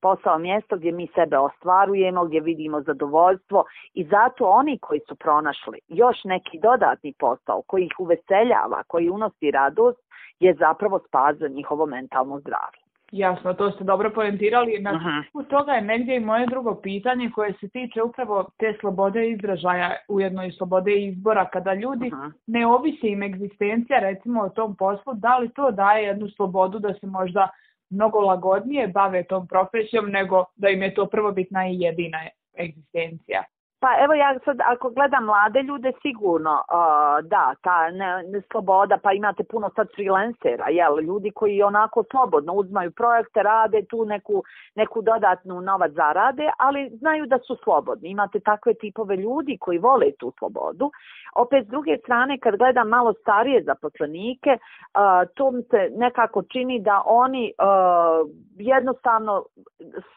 posao 0.01 0.39
mjesto 0.39 0.77
gdje 0.77 0.93
mi 0.93 1.09
sebe 1.15 1.39
ostvarujemo, 1.39 2.25
gdje 2.25 2.41
vidimo 2.41 2.81
zadovoljstvo 2.81 3.65
i 3.95 4.05
zato 4.05 4.45
oni 4.45 4.79
koji 4.79 5.01
su 5.09 5.17
pronašli 5.17 5.79
još 5.89 6.25
neki 6.25 6.59
dodatni 6.59 7.15
posao 7.19 7.63
koji 7.67 7.85
ih 7.85 7.93
uveseljava, 7.99 8.83
koji 8.87 9.11
unosi 9.11 9.51
radost, 9.51 9.99
je 10.41 10.55
zapravo 10.55 10.99
spas 10.99 11.37
za 11.37 11.49
njihovo 11.49 11.87
mentalno 11.87 12.41
zdravlje. 12.41 12.88
Jasno, 13.13 13.55
to 13.55 13.71
ste 13.71 13.85
dobro 13.85 14.11
pojentirali. 14.11 14.79
Na 14.81 14.93
uh-huh. 14.93 15.49
toga 15.49 15.73
je 15.73 15.83
negdje 15.83 16.17
i 16.17 16.21
moje 16.21 16.47
drugo 16.47 16.75
pitanje 16.75 17.31
koje 17.35 17.53
se 17.61 17.69
tiče 17.69 18.03
upravo 18.03 18.51
te 18.59 18.77
slobode 18.81 19.31
izražaja, 19.31 19.97
ujedno 20.09 20.45
i 20.45 20.53
slobode 20.53 20.93
izbora. 20.93 21.49
Kada 21.53 21.75
ljudi 21.75 22.11
ne 22.47 22.67
ovisi 22.67 23.07
im 23.07 23.23
egzistencija 23.23 23.99
recimo 23.99 24.43
o 24.43 24.49
tom 24.49 24.77
poslu, 24.77 25.15
da 25.15 25.39
li 25.39 25.49
to 25.49 25.71
daje 25.71 26.05
jednu 26.05 26.29
slobodu 26.29 26.79
da 26.79 26.95
se 26.95 27.07
možda 27.07 27.49
mnogo 27.91 28.21
lagodnije 28.21 28.89
bave 28.89 29.25
tom 29.25 29.47
profesijom 29.47 30.11
nego 30.11 30.45
da 30.57 30.69
im 30.69 30.83
je 30.83 30.95
to 30.95 31.07
prvobitna 31.07 31.69
i 31.69 31.81
jedina 31.81 32.19
egzistencija. 32.59 33.45
Pa 33.81 33.89
evo 34.05 34.15
ja 34.15 34.39
sad 34.45 34.61
ako 34.65 34.91
gledam 34.91 35.25
mlade 35.25 35.63
ljude 35.63 35.93
sigurno 36.03 36.53
uh, 36.53 37.29
da 37.29 37.55
ta 37.63 37.91
ne, 37.91 38.23
ne 38.23 38.41
sloboda 38.51 38.99
pa 39.03 39.13
imate 39.13 39.45
puno 39.45 39.71
sad 39.77 39.89
freelancera 39.95 40.69
jel 40.69 41.01
ljudi 41.01 41.31
koji 41.31 41.63
onako 41.63 42.05
slobodno 42.11 42.53
uzmaju 42.53 42.91
projekte 42.91 43.43
rade 43.43 43.85
tu 43.91 44.05
neku, 44.05 44.43
neku 44.75 45.03
dodatnu 45.03 45.61
novac 45.61 45.93
zarade 45.93 46.51
ali 46.59 46.91
znaju 46.93 47.27
da 47.27 47.39
su 47.39 47.57
slobodni. 47.65 48.09
Imate 48.09 48.41
takve 48.41 48.75
tipove 48.75 49.17
ljudi 49.17 49.59
koji 49.61 49.79
vole 49.79 50.13
tu 50.19 50.33
slobodu. 50.39 50.91
Opet 51.35 51.67
s 51.67 51.69
druge 51.69 51.99
strane 51.99 52.39
kad 52.39 52.57
gledam 52.57 52.89
malo 52.89 53.13
starije 53.13 53.63
zaposlenike 53.63 54.51
uh, 54.51 55.29
to 55.35 55.51
mi 55.51 55.63
se 55.63 55.91
nekako 55.97 56.43
čini 56.43 56.81
da 56.81 57.03
oni 57.07 57.53
uh, 57.59 58.31
jednostavno 58.57 59.45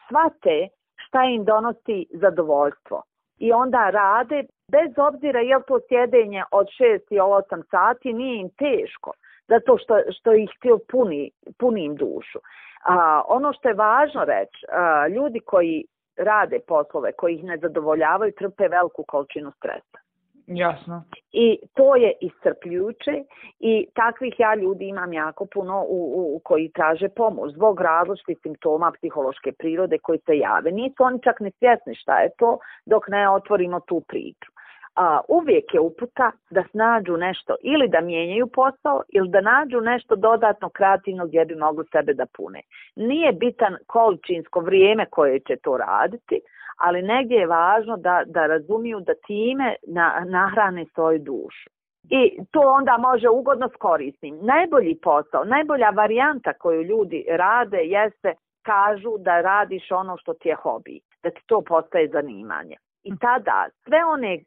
svate 0.08 0.68
šta 0.96 1.24
im 1.24 1.44
donosi 1.44 2.06
zadovoljstvo 2.10 3.02
i 3.42 3.52
onda 3.52 3.90
rade, 3.90 4.44
bez 4.68 4.98
obzira 5.08 5.40
je 5.40 5.56
li 5.56 5.62
to 5.66 5.78
sjedenje 5.88 6.44
od 6.50 6.66
6 6.66 7.00
i 7.10 7.18
8 7.18 7.62
sati, 7.70 8.12
nije 8.12 8.40
im 8.40 8.50
teško, 8.50 9.12
zato 9.48 9.78
što, 9.78 9.94
što 10.10 10.32
ih 10.32 10.50
puni, 10.90 11.30
puni 11.58 11.84
im 11.84 11.96
dušu. 11.96 12.38
A, 12.84 13.22
ono 13.28 13.52
što 13.52 13.68
je 13.68 13.74
važno 13.74 14.24
reći, 14.24 14.66
ljudi 15.14 15.40
koji 15.40 15.84
rade 16.16 16.58
poslove, 16.68 17.12
koji 17.12 17.34
ih 17.34 17.44
ne 17.44 17.56
zadovoljavaju, 17.56 18.32
trpe 18.32 18.68
veliku 18.68 19.04
količinu 19.08 19.50
stresa. 19.50 19.98
Jasno. 20.56 21.04
I 21.32 21.58
to 21.74 21.96
je 21.96 22.12
iscrpljujuće 22.20 23.24
i 23.60 23.86
takvih 23.94 24.34
ja 24.38 24.54
ljudi 24.54 24.88
imam 24.88 25.12
jako 25.12 25.46
puno 25.54 25.84
u, 25.88 26.34
u, 26.34 26.40
koji 26.44 26.72
traže 26.72 27.08
pomoć 27.08 27.52
zbog 27.52 27.80
različitih 27.80 28.38
simptoma 28.42 28.92
psihološke 28.92 29.52
prirode 29.52 29.98
koji 29.98 30.18
se 30.18 30.38
jave. 30.38 30.72
Nisu 30.72 31.02
oni 31.02 31.22
čak 31.22 31.40
ni 31.40 31.50
svjesni 31.50 31.94
šta 31.94 32.20
je 32.20 32.30
to 32.38 32.58
dok 32.86 33.08
ne 33.08 33.30
otvorimo 33.30 33.80
tu 33.80 34.00
priču. 34.00 34.52
A, 34.96 35.20
uvijek 35.28 35.74
je 35.74 35.80
uputa 35.80 36.32
da 36.50 36.64
snađu 36.70 37.16
nešto 37.16 37.56
ili 37.62 37.88
da 37.88 38.00
mijenjaju 38.00 38.46
posao 38.46 39.02
ili 39.08 39.28
da 39.28 39.40
nađu 39.40 39.80
nešto 39.80 40.16
dodatno 40.16 40.68
kreativno 40.68 41.26
gdje 41.26 41.44
bi 41.44 41.54
mogli 41.54 41.84
sebe 41.92 42.14
da 42.14 42.26
pune. 42.36 42.60
Nije 42.96 43.32
bitan 43.32 43.76
količinsko 43.86 44.60
vrijeme 44.60 45.06
koje 45.10 45.40
će 45.40 45.56
to 45.56 45.76
raditi, 45.76 46.40
ali 46.82 47.02
negdje 47.02 47.36
je 47.36 47.46
važno 47.46 47.96
da, 47.96 48.22
da 48.26 48.46
razumiju 48.46 49.00
da 49.00 49.14
time 49.26 49.74
na, 49.86 50.24
nahrane 50.26 50.84
svoju 50.94 51.18
dušu. 51.18 51.70
I 52.10 52.38
to 52.50 52.60
onda 52.60 52.96
može 52.98 53.28
ugodno 53.28 53.68
s 53.68 53.76
korisnim. 53.78 54.38
Najbolji 54.42 54.98
posao, 55.02 55.44
najbolja 55.44 55.90
varijanta 55.90 56.52
koju 56.52 56.82
ljudi 56.82 57.24
rade 57.28 57.78
jeste 57.78 58.34
kažu 58.62 59.18
da 59.18 59.40
radiš 59.40 59.90
ono 59.90 60.16
što 60.16 60.34
ti 60.34 60.48
je 60.48 60.54
hobi, 60.54 61.00
da 61.22 61.30
ti 61.30 61.40
to 61.46 61.60
postaje 61.60 62.08
zanimanje. 62.08 62.76
I 63.02 63.18
tada 63.18 63.66
sve 63.84 64.04
one 64.04 64.34
uh, 64.34 64.42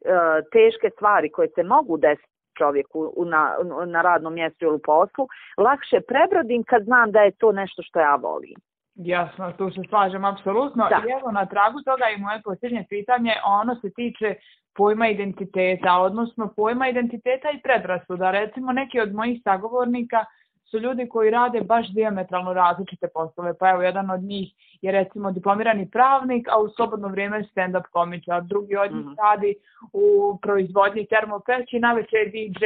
teške 0.52 0.90
stvari 0.90 1.30
koje 1.30 1.48
se 1.48 1.62
mogu 1.62 1.96
desiti 1.96 2.36
čovjeku 2.58 3.24
na, 3.26 3.56
na 3.86 4.02
radnom 4.02 4.34
mjestu 4.34 4.64
ili 4.64 4.78
poslu, 4.84 5.26
lakše 5.58 6.00
prebrodim 6.08 6.64
kad 6.64 6.84
znam 6.84 7.12
da 7.12 7.20
je 7.20 7.30
to 7.30 7.52
nešto 7.52 7.82
što 7.82 8.00
ja 8.00 8.14
volim. 8.14 8.56
Jasno, 8.96 9.52
tu 9.52 9.70
se 9.70 9.80
slažem 9.88 10.24
apsolutno. 10.24 10.86
Da. 10.88 11.02
I 11.08 11.10
evo 11.20 11.30
na 11.32 11.46
tragu 11.46 11.82
toga 11.82 12.04
i 12.16 12.20
moje 12.20 12.42
posljednje 12.44 12.84
pitanje, 12.88 13.32
ono 13.44 13.74
se 13.74 13.90
tiče 13.90 14.34
pojma 14.74 15.08
identiteta, 15.08 15.98
odnosno 15.98 16.52
pojma 16.56 16.88
identiteta 16.88 17.50
i 17.50 17.60
predrasuda. 17.60 18.30
Recimo 18.30 18.72
neki 18.72 19.00
od 19.00 19.14
mojih 19.14 19.40
sagovornika 19.44 20.24
su 20.70 20.78
ljudi 20.78 21.08
koji 21.08 21.30
rade 21.30 21.60
baš 21.60 21.88
diametralno 21.88 22.52
različite 22.52 23.08
poslove. 23.14 23.58
Pa 23.58 23.70
evo, 23.70 23.82
jedan 23.82 24.10
od 24.10 24.20
njih 24.20 24.52
je 24.82 24.92
recimo 24.92 25.32
diplomirani 25.32 25.90
pravnik, 25.90 26.48
a 26.48 26.58
u 26.60 26.68
slobodno 26.68 27.08
vrijeme 27.08 27.44
stand-up 27.54 27.84
komičar. 27.92 28.42
Drugi 28.42 28.76
od 28.76 28.92
njih 28.92 29.04
mm 29.04 29.08
-hmm. 29.08 29.16
radi 29.18 29.54
u 29.92 30.38
proizvodnji 30.42 31.06
termopeći, 31.06 31.78
najveće 31.78 32.16
je 32.16 32.30
DJ. 32.30 32.64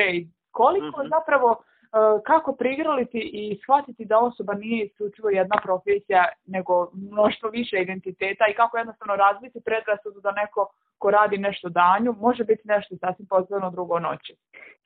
Koliko 0.51 0.87
mm 0.87 1.05
-hmm. 1.05 1.09
zapravo 1.09 1.63
kako 2.27 2.53
prigraliti 2.53 3.19
i 3.33 3.59
shvatiti 3.63 4.05
da 4.05 4.19
osoba 4.19 4.55
nije 4.55 4.85
isključivo 4.85 5.29
jedna 5.31 5.57
profesija, 5.63 6.25
nego 6.47 6.91
mnoštvo 6.95 7.51
više 7.51 7.77
identiteta 7.81 8.45
i 8.49 8.55
kako 8.55 8.79
jednostavno 8.79 9.17
razviti 9.17 9.61
predrasudu 9.65 10.21
da 10.21 10.33
neko 10.33 10.71
ko 10.99 11.11
radi 11.11 11.39
nešto 11.39 11.69
danju 11.69 12.15
može 12.21 12.45
biti 12.45 12.63
nešto 12.65 12.97
sasvim 12.97 13.27
pozivno 13.27 13.71
drugo 13.71 13.99
noći. 13.99 14.37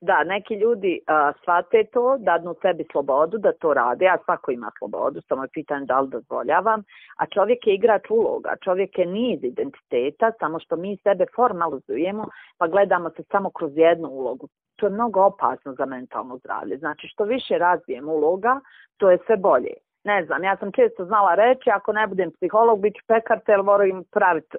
Da, 0.00 0.24
neki 0.24 0.54
ljudi 0.54 1.00
uh, 1.00 1.36
shvate 1.42 1.84
to, 1.92 2.16
dadnu 2.18 2.54
sebi 2.62 2.84
slobodu 2.92 3.38
da 3.38 3.52
to 3.52 3.74
rade, 3.74 4.06
a 4.06 4.18
svako 4.24 4.50
ima 4.50 4.70
slobodu, 4.78 5.20
samo 5.28 5.42
je 5.42 5.48
pitanje 5.52 5.86
da 5.86 6.00
li 6.00 6.08
dozvoljavam, 6.08 6.82
a 7.18 7.26
čovjek 7.26 7.66
je 7.66 7.74
igrač 7.74 8.10
uloga, 8.10 8.56
čovjek 8.64 8.98
je 8.98 9.06
niz 9.06 9.44
identiteta, 9.44 10.32
samo 10.38 10.60
što 10.60 10.76
mi 10.76 10.96
sebe 10.96 11.26
formalizujemo, 11.36 12.24
pa 12.58 12.66
gledamo 12.66 13.10
se 13.10 13.22
samo 13.32 13.50
kroz 13.50 13.72
jednu 13.76 14.08
ulogu 14.08 14.48
to 14.84 14.88
je 14.88 14.92
mnogo 15.00 15.20
opasno 15.20 15.72
za 15.72 15.86
mentalno 15.86 16.36
zdravlje. 16.38 16.76
Znači 16.76 17.08
što 17.08 17.24
više 17.24 17.58
razvijem 17.58 18.08
uloga, 18.08 18.60
to 18.96 19.10
je 19.10 19.18
sve 19.26 19.36
bolje. 19.36 19.74
Ne 20.04 20.24
znam, 20.24 20.44
ja 20.44 20.56
sam 20.56 20.72
često 20.72 21.04
znala 21.04 21.34
reći, 21.34 21.70
ako 21.70 21.92
ne 21.92 22.06
budem 22.06 22.30
psiholog, 22.30 22.80
bit 22.80 22.94
ću 22.96 23.04
pekarca 23.06 23.52
jer 23.52 23.62
moram 23.62 24.04
praviti 24.12 24.56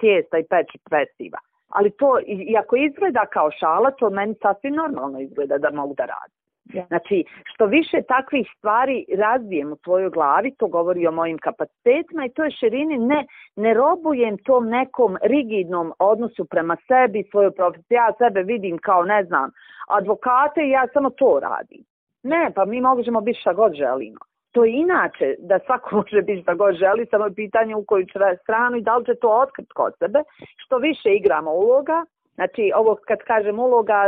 tijesta 0.00 0.38
i 0.38 0.44
peći 0.50 0.78
peciva. 0.90 1.38
Ali 1.68 1.90
to, 1.90 2.18
iako 2.26 2.76
izgleda 2.76 3.26
kao 3.26 3.50
šala, 3.50 3.90
to 3.90 4.10
meni 4.10 4.34
sasvim 4.42 4.74
normalno 4.74 5.20
izgleda 5.20 5.58
da 5.58 5.70
mogu 5.70 5.94
da 5.94 6.04
radim. 6.04 6.45
Znači, 6.88 7.24
što 7.44 7.66
više 7.66 8.02
takvih 8.08 8.46
stvari 8.58 9.04
razvijem 9.18 9.72
u 9.72 9.76
svojoj 9.84 10.10
glavi, 10.10 10.54
to 10.58 10.66
govori 10.66 11.06
o 11.06 11.12
mojim 11.12 11.38
kapacitetima 11.38 12.24
i 12.26 12.32
to 12.34 12.44
je 12.44 12.50
širini, 12.50 12.98
ne, 12.98 13.26
ne 13.56 13.74
robujem 13.74 14.38
tom 14.38 14.68
nekom 14.68 15.16
rigidnom 15.22 15.92
odnosu 15.98 16.44
prema 16.44 16.76
sebi, 16.86 17.28
svoju 17.30 17.50
profesiju. 17.56 17.96
Ja 17.96 18.12
sebe 18.18 18.42
vidim 18.42 18.78
kao, 18.78 19.02
ne 19.04 19.24
znam, 19.24 19.50
advokate 19.88 20.60
i 20.62 20.70
ja 20.70 20.86
samo 20.92 21.10
to 21.10 21.40
radim. 21.42 21.84
Ne, 22.22 22.52
pa 22.54 22.64
mi 22.64 22.80
možemo 22.80 23.20
biti 23.20 23.40
šta 23.40 23.52
god 23.52 23.74
želimo. 23.74 24.18
To 24.52 24.64
je 24.64 24.72
inače 24.72 25.34
da 25.38 25.58
svako 25.66 25.88
može 25.96 26.22
biti 26.22 26.42
šta 26.42 26.54
god 26.54 26.74
želi, 26.74 27.06
samo 27.10 27.24
je 27.24 27.34
pitanje 27.34 27.76
u 27.76 27.84
koju 27.84 28.06
stranu 28.42 28.76
i 28.76 28.82
da 28.82 28.96
li 28.96 29.04
će 29.04 29.14
to 29.14 29.28
otkriti 29.28 29.70
kod 29.74 29.92
sebe. 29.98 30.18
Što 30.56 30.78
više 30.78 31.08
igramo 31.14 31.50
uloga, 31.52 32.04
Znači, 32.36 32.72
ovo 32.76 32.96
kad 33.08 33.18
kažem 33.26 33.58
uloga, 33.58 33.98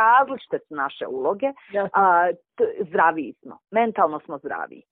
različite 0.00 0.58
su 0.68 0.74
naše 0.74 1.06
uloge, 1.06 1.46
a, 1.92 2.30
zdraviji 2.88 3.34
smo, 3.42 3.58
mentalno 3.70 4.20
smo 4.20 4.38
zdraviji. 4.38 4.82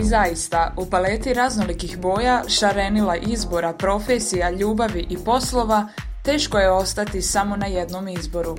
I 0.00 0.02
zaista, 0.04 0.74
u 0.82 0.84
paleti 0.90 1.34
raznolikih 1.34 1.98
boja, 2.02 2.36
šarenila 2.58 3.16
izbora, 3.16 3.72
profesija, 3.78 4.50
ljubavi 4.50 5.02
i 5.10 5.16
poslova, 5.24 5.80
teško 6.24 6.58
je 6.58 6.70
ostati 6.70 7.20
samo 7.22 7.56
na 7.56 7.66
jednom 7.66 8.08
izboru. 8.08 8.54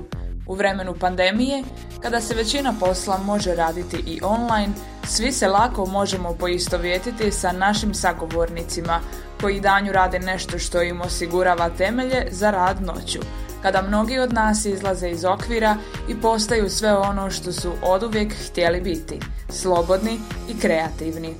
U 0.50 0.54
vremenu 0.54 0.94
pandemije, 0.94 1.62
kada 2.02 2.20
se 2.20 2.34
većina 2.34 2.74
posla 2.80 3.18
može 3.18 3.54
raditi 3.54 3.96
i 4.06 4.20
online, 4.22 4.72
svi 5.04 5.32
se 5.32 5.48
lako 5.48 5.86
možemo 5.86 6.34
poistovjetiti 6.34 7.30
sa 7.30 7.52
našim 7.52 7.94
sagovornicima 7.94 9.00
koji 9.40 9.60
danju 9.60 9.92
rade 9.92 10.18
nešto 10.18 10.58
što 10.58 10.82
im 10.82 11.00
osigurava 11.00 11.68
temelje 11.68 12.26
za 12.30 12.50
rad 12.50 12.82
noću, 12.82 13.18
kada 13.62 13.82
mnogi 13.82 14.18
od 14.18 14.32
nas 14.32 14.64
izlaze 14.64 15.08
iz 15.08 15.24
okvira 15.24 15.76
i 16.08 16.20
postaju 16.20 16.70
sve 16.70 16.96
ono 16.96 17.30
što 17.30 17.52
su 17.52 17.72
oduvijek 17.82 18.32
htjeli 18.48 18.80
biti, 18.80 19.20
slobodni 19.48 20.20
i 20.48 20.60
kreativni. 20.60 21.34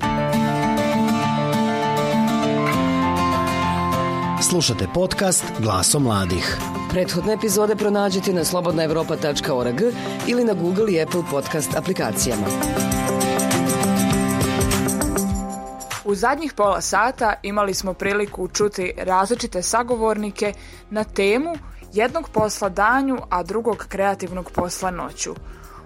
Slušate 4.49 4.87
podcast 4.93 5.45
Glaso 5.59 5.99
mladih. 5.99 6.57
Prethodne 6.91 7.33
epizode 7.33 7.75
pronađite 7.75 8.33
na 8.33 8.43
slobodnaevropa.org 8.43 9.81
ili 10.27 10.43
na 10.43 10.53
Google 10.53 10.91
i 10.91 11.01
Apple 11.01 11.21
podcast 11.31 11.75
aplikacijama. 11.75 12.45
U 16.05 16.15
zadnjih 16.15 16.53
pola 16.53 16.81
sata 16.81 17.33
imali 17.43 17.73
smo 17.73 17.93
priliku 17.93 18.47
čuti 18.47 18.93
različite 18.97 19.61
sagovornike 19.61 20.53
na 20.89 21.03
temu 21.03 21.55
jednog 21.93 22.29
posla 22.29 22.69
danju, 22.69 23.17
a 23.29 23.43
drugog 23.43 23.85
kreativnog 23.89 24.51
posla 24.51 24.91
noću. 24.91 25.35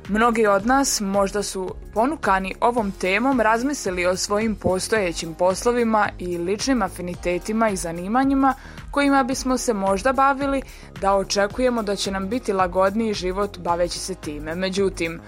Mnogi 0.10 0.48
od 0.48 0.66
nas 0.66 1.02
možda 1.02 1.44
su 1.44 1.76
ponukani 1.94 2.56
ovom 2.62 2.92
temom 2.92 3.42
razmislili 3.42 4.06
o 4.06 4.16
svojim 4.16 4.56
postojećim 4.56 5.34
poslovima 5.34 6.10
i 6.20 6.38
ličnim 6.38 6.82
afinitetima 6.82 7.70
i 7.70 7.76
zanimanjima 7.76 8.54
kojima 8.92 9.24
bismo 9.24 9.58
se 9.58 9.74
možda 9.74 10.14
bavili 10.14 10.62
da 11.02 11.16
očekujemo 11.16 11.84
da 11.84 11.96
će 11.96 12.12
nam 12.12 12.30
biti 12.30 12.54
lagodniji 12.54 13.14
život 13.14 13.58
baveći 13.58 14.00
se 14.00 14.16
time. 14.16 14.56
Međutim, 14.56 15.22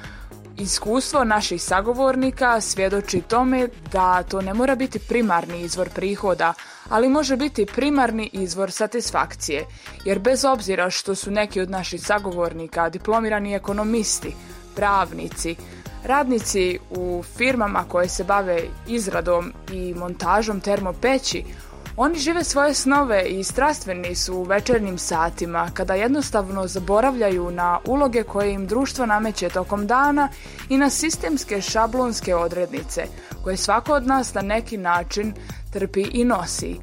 Iskustvo 0.59 1.23
naših 1.23 1.63
sagovornika 1.63 2.61
svjedoči 2.61 3.21
tome 3.21 3.67
da 3.91 4.23
to 4.23 4.41
ne 4.41 4.53
mora 4.53 4.75
biti 4.75 4.99
primarni 4.99 5.61
izvor 5.61 5.89
prihoda, 5.89 6.53
ali 6.89 7.09
može 7.09 7.37
biti 7.37 7.65
primarni 7.65 8.29
izvor 8.33 8.71
satisfakcije, 8.71 9.65
jer 10.05 10.19
bez 10.19 10.45
obzira 10.45 10.89
što 10.89 11.15
su 11.15 11.31
neki 11.31 11.61
od 11.61 11.69
naših 11.69 12.05
sagovornika 12.05 12.89
diplomirani 12.89 13.55
ekonomisti, 13.55 14.35
pravnici, 14.77 15.55
radnici 16.03 16.79
u 16.89 17.23
firmama 17.37 17.83
koje 17.89 18.09
se 18.09 18.23
bave 18.23 18.61
izradom 18.87 19.53
i 19.73 19.93
montažom 19.93 20.59
termopeći, 20.59 21.43
oni 21.99 22.19
žive 22.19 22.43
svoje 22.43 22.73
snove 22.73 23.23
i 23.23 23.43
strastveni 23.43 24.15
su 24.15 24.35
u 24.35 24.43
večernjim 24.43 24.97
satima 24.97 25.69
kada 25.73 25.93
jednostavno 25.93 26.67
zaboravljaju 26.67 27.51
na 27.51 27.79
uloge 27.85 28.23
koje 28.23 28.53
im 28.53 28.67
društvo 28.67 29.05
nameće 29.05 29.49
tokom 29.49 29.87
dana 29.87 30.29
i 30.69 30.77
na 30.77 30.89
sistemske 30.89 31.61
šablonske 31.61 32.35
odrednice 32.35 33.05
koje 33.43 33.57
svako 33.57 33.93
od 33.93 34.07
nas 34.07 34.33
na 34.33 34.41
neki 34.41 34.77
način 34.77 35.33
trpi 35.73 36.01
i 36.01 36.23
nosi. 36.23 36.79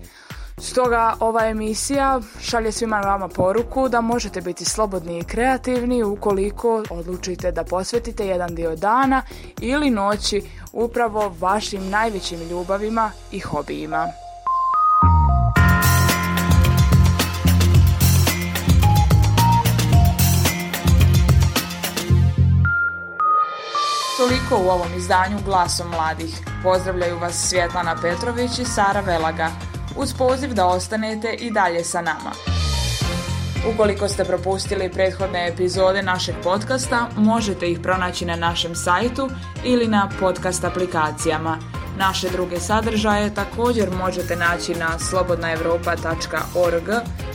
Stoga 0.58 1.16
ova 1.20 1.46
emisija 1.46 2.20
šalje 2.40 2.72
svima 2.72 3.00
vama 3.00 3.28
poruku 3.28 3.88
da 3.88 4.00
možete 4.00 4.40
biti 4.40 4.64
slobodni 4.64 5.18
i 5.18 5.24
kreativni 5.24 6.02
ukoliko 6.02 6.82
odlučite 6.90 7.52
da 7.52 7.64
posvetite 7.64 8.26
jedan 8.26 8.54
dio 8.54 8.76
dana 8.76 9.22
ili 9.60 9.90
noći 9.90 10.42
upravo 10.72 11.34
vašim 11.40 11.90
najvećim 11.90 12.38
ljubavima 12.50 13.10
i 13.32 13.40
hobijima. 13.40 14.06
Toliko 24.18 24.64
u 24.66 24.70
ovom 24.70 24.94
izdanju 24.96 25.38
Glasom 25.44 25.88
mladih. 25.90 26.40
Pozdravljaju 26.62 27.18
vas 27.18 27.48
Svjetlana 27.48 27.96
Petrović 28.02 28.58
i 28.58 28.64
Sara 28.64 29.00
Velaga 29.00 29.50
uz 29.96 30.14
poziv 30.14 30.54
da 30.54 30.66
ostanete 30.66 31.33
i 31.33 31.50
dalje 31.50 31.85
sa 31.85 32.00
nama. 32.00 32.30
Ukoliko 33.74 34.09
ste 34.09 34.24
propustili 34.24 34.90
prethodne 34.92 35.48
epizode 35.48 36.02
našeg 36.02 36.35
podcasta, 36.42 37.09
možete 37.16 37.70
ih 37.70 37.80
pronaći 37.80 38.24
na 38.24 38.37
našem 38.37 38.74
sajtu 38.74 39.30
ili 39.64 39.88
na 39.88 40.11
podcast 40.20 40.64
aplikacijama. 40.64 41.59
Naše 41.98 42.28
druge 42.28 42.61
sadržaje 42.61 43.35
također 43.35 43.90
možete 43.90 44.37
naći 44.37 44.74
na 44.74 44.98
slobodnaevropa.org, 44.98 46.88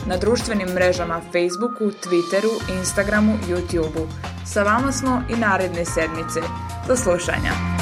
na 0.06 0.16
društvenim 0.16 0.68
mrežama 0.68 1.20
Facebooku, 1.20 1.84
Twitteru, 1.84 2.78
Instagramu, 2.78 3.38
YouTubeu. 3.48 4.06
Sa 4.46 4.62
vama 4.62 4.92
smo 4.92 5.22
i 5.28 5.36
naredne 5.36 5.84
sedmice. 5.84 6.40
Do 6.88 6.96
slušanja. 6.96 7.79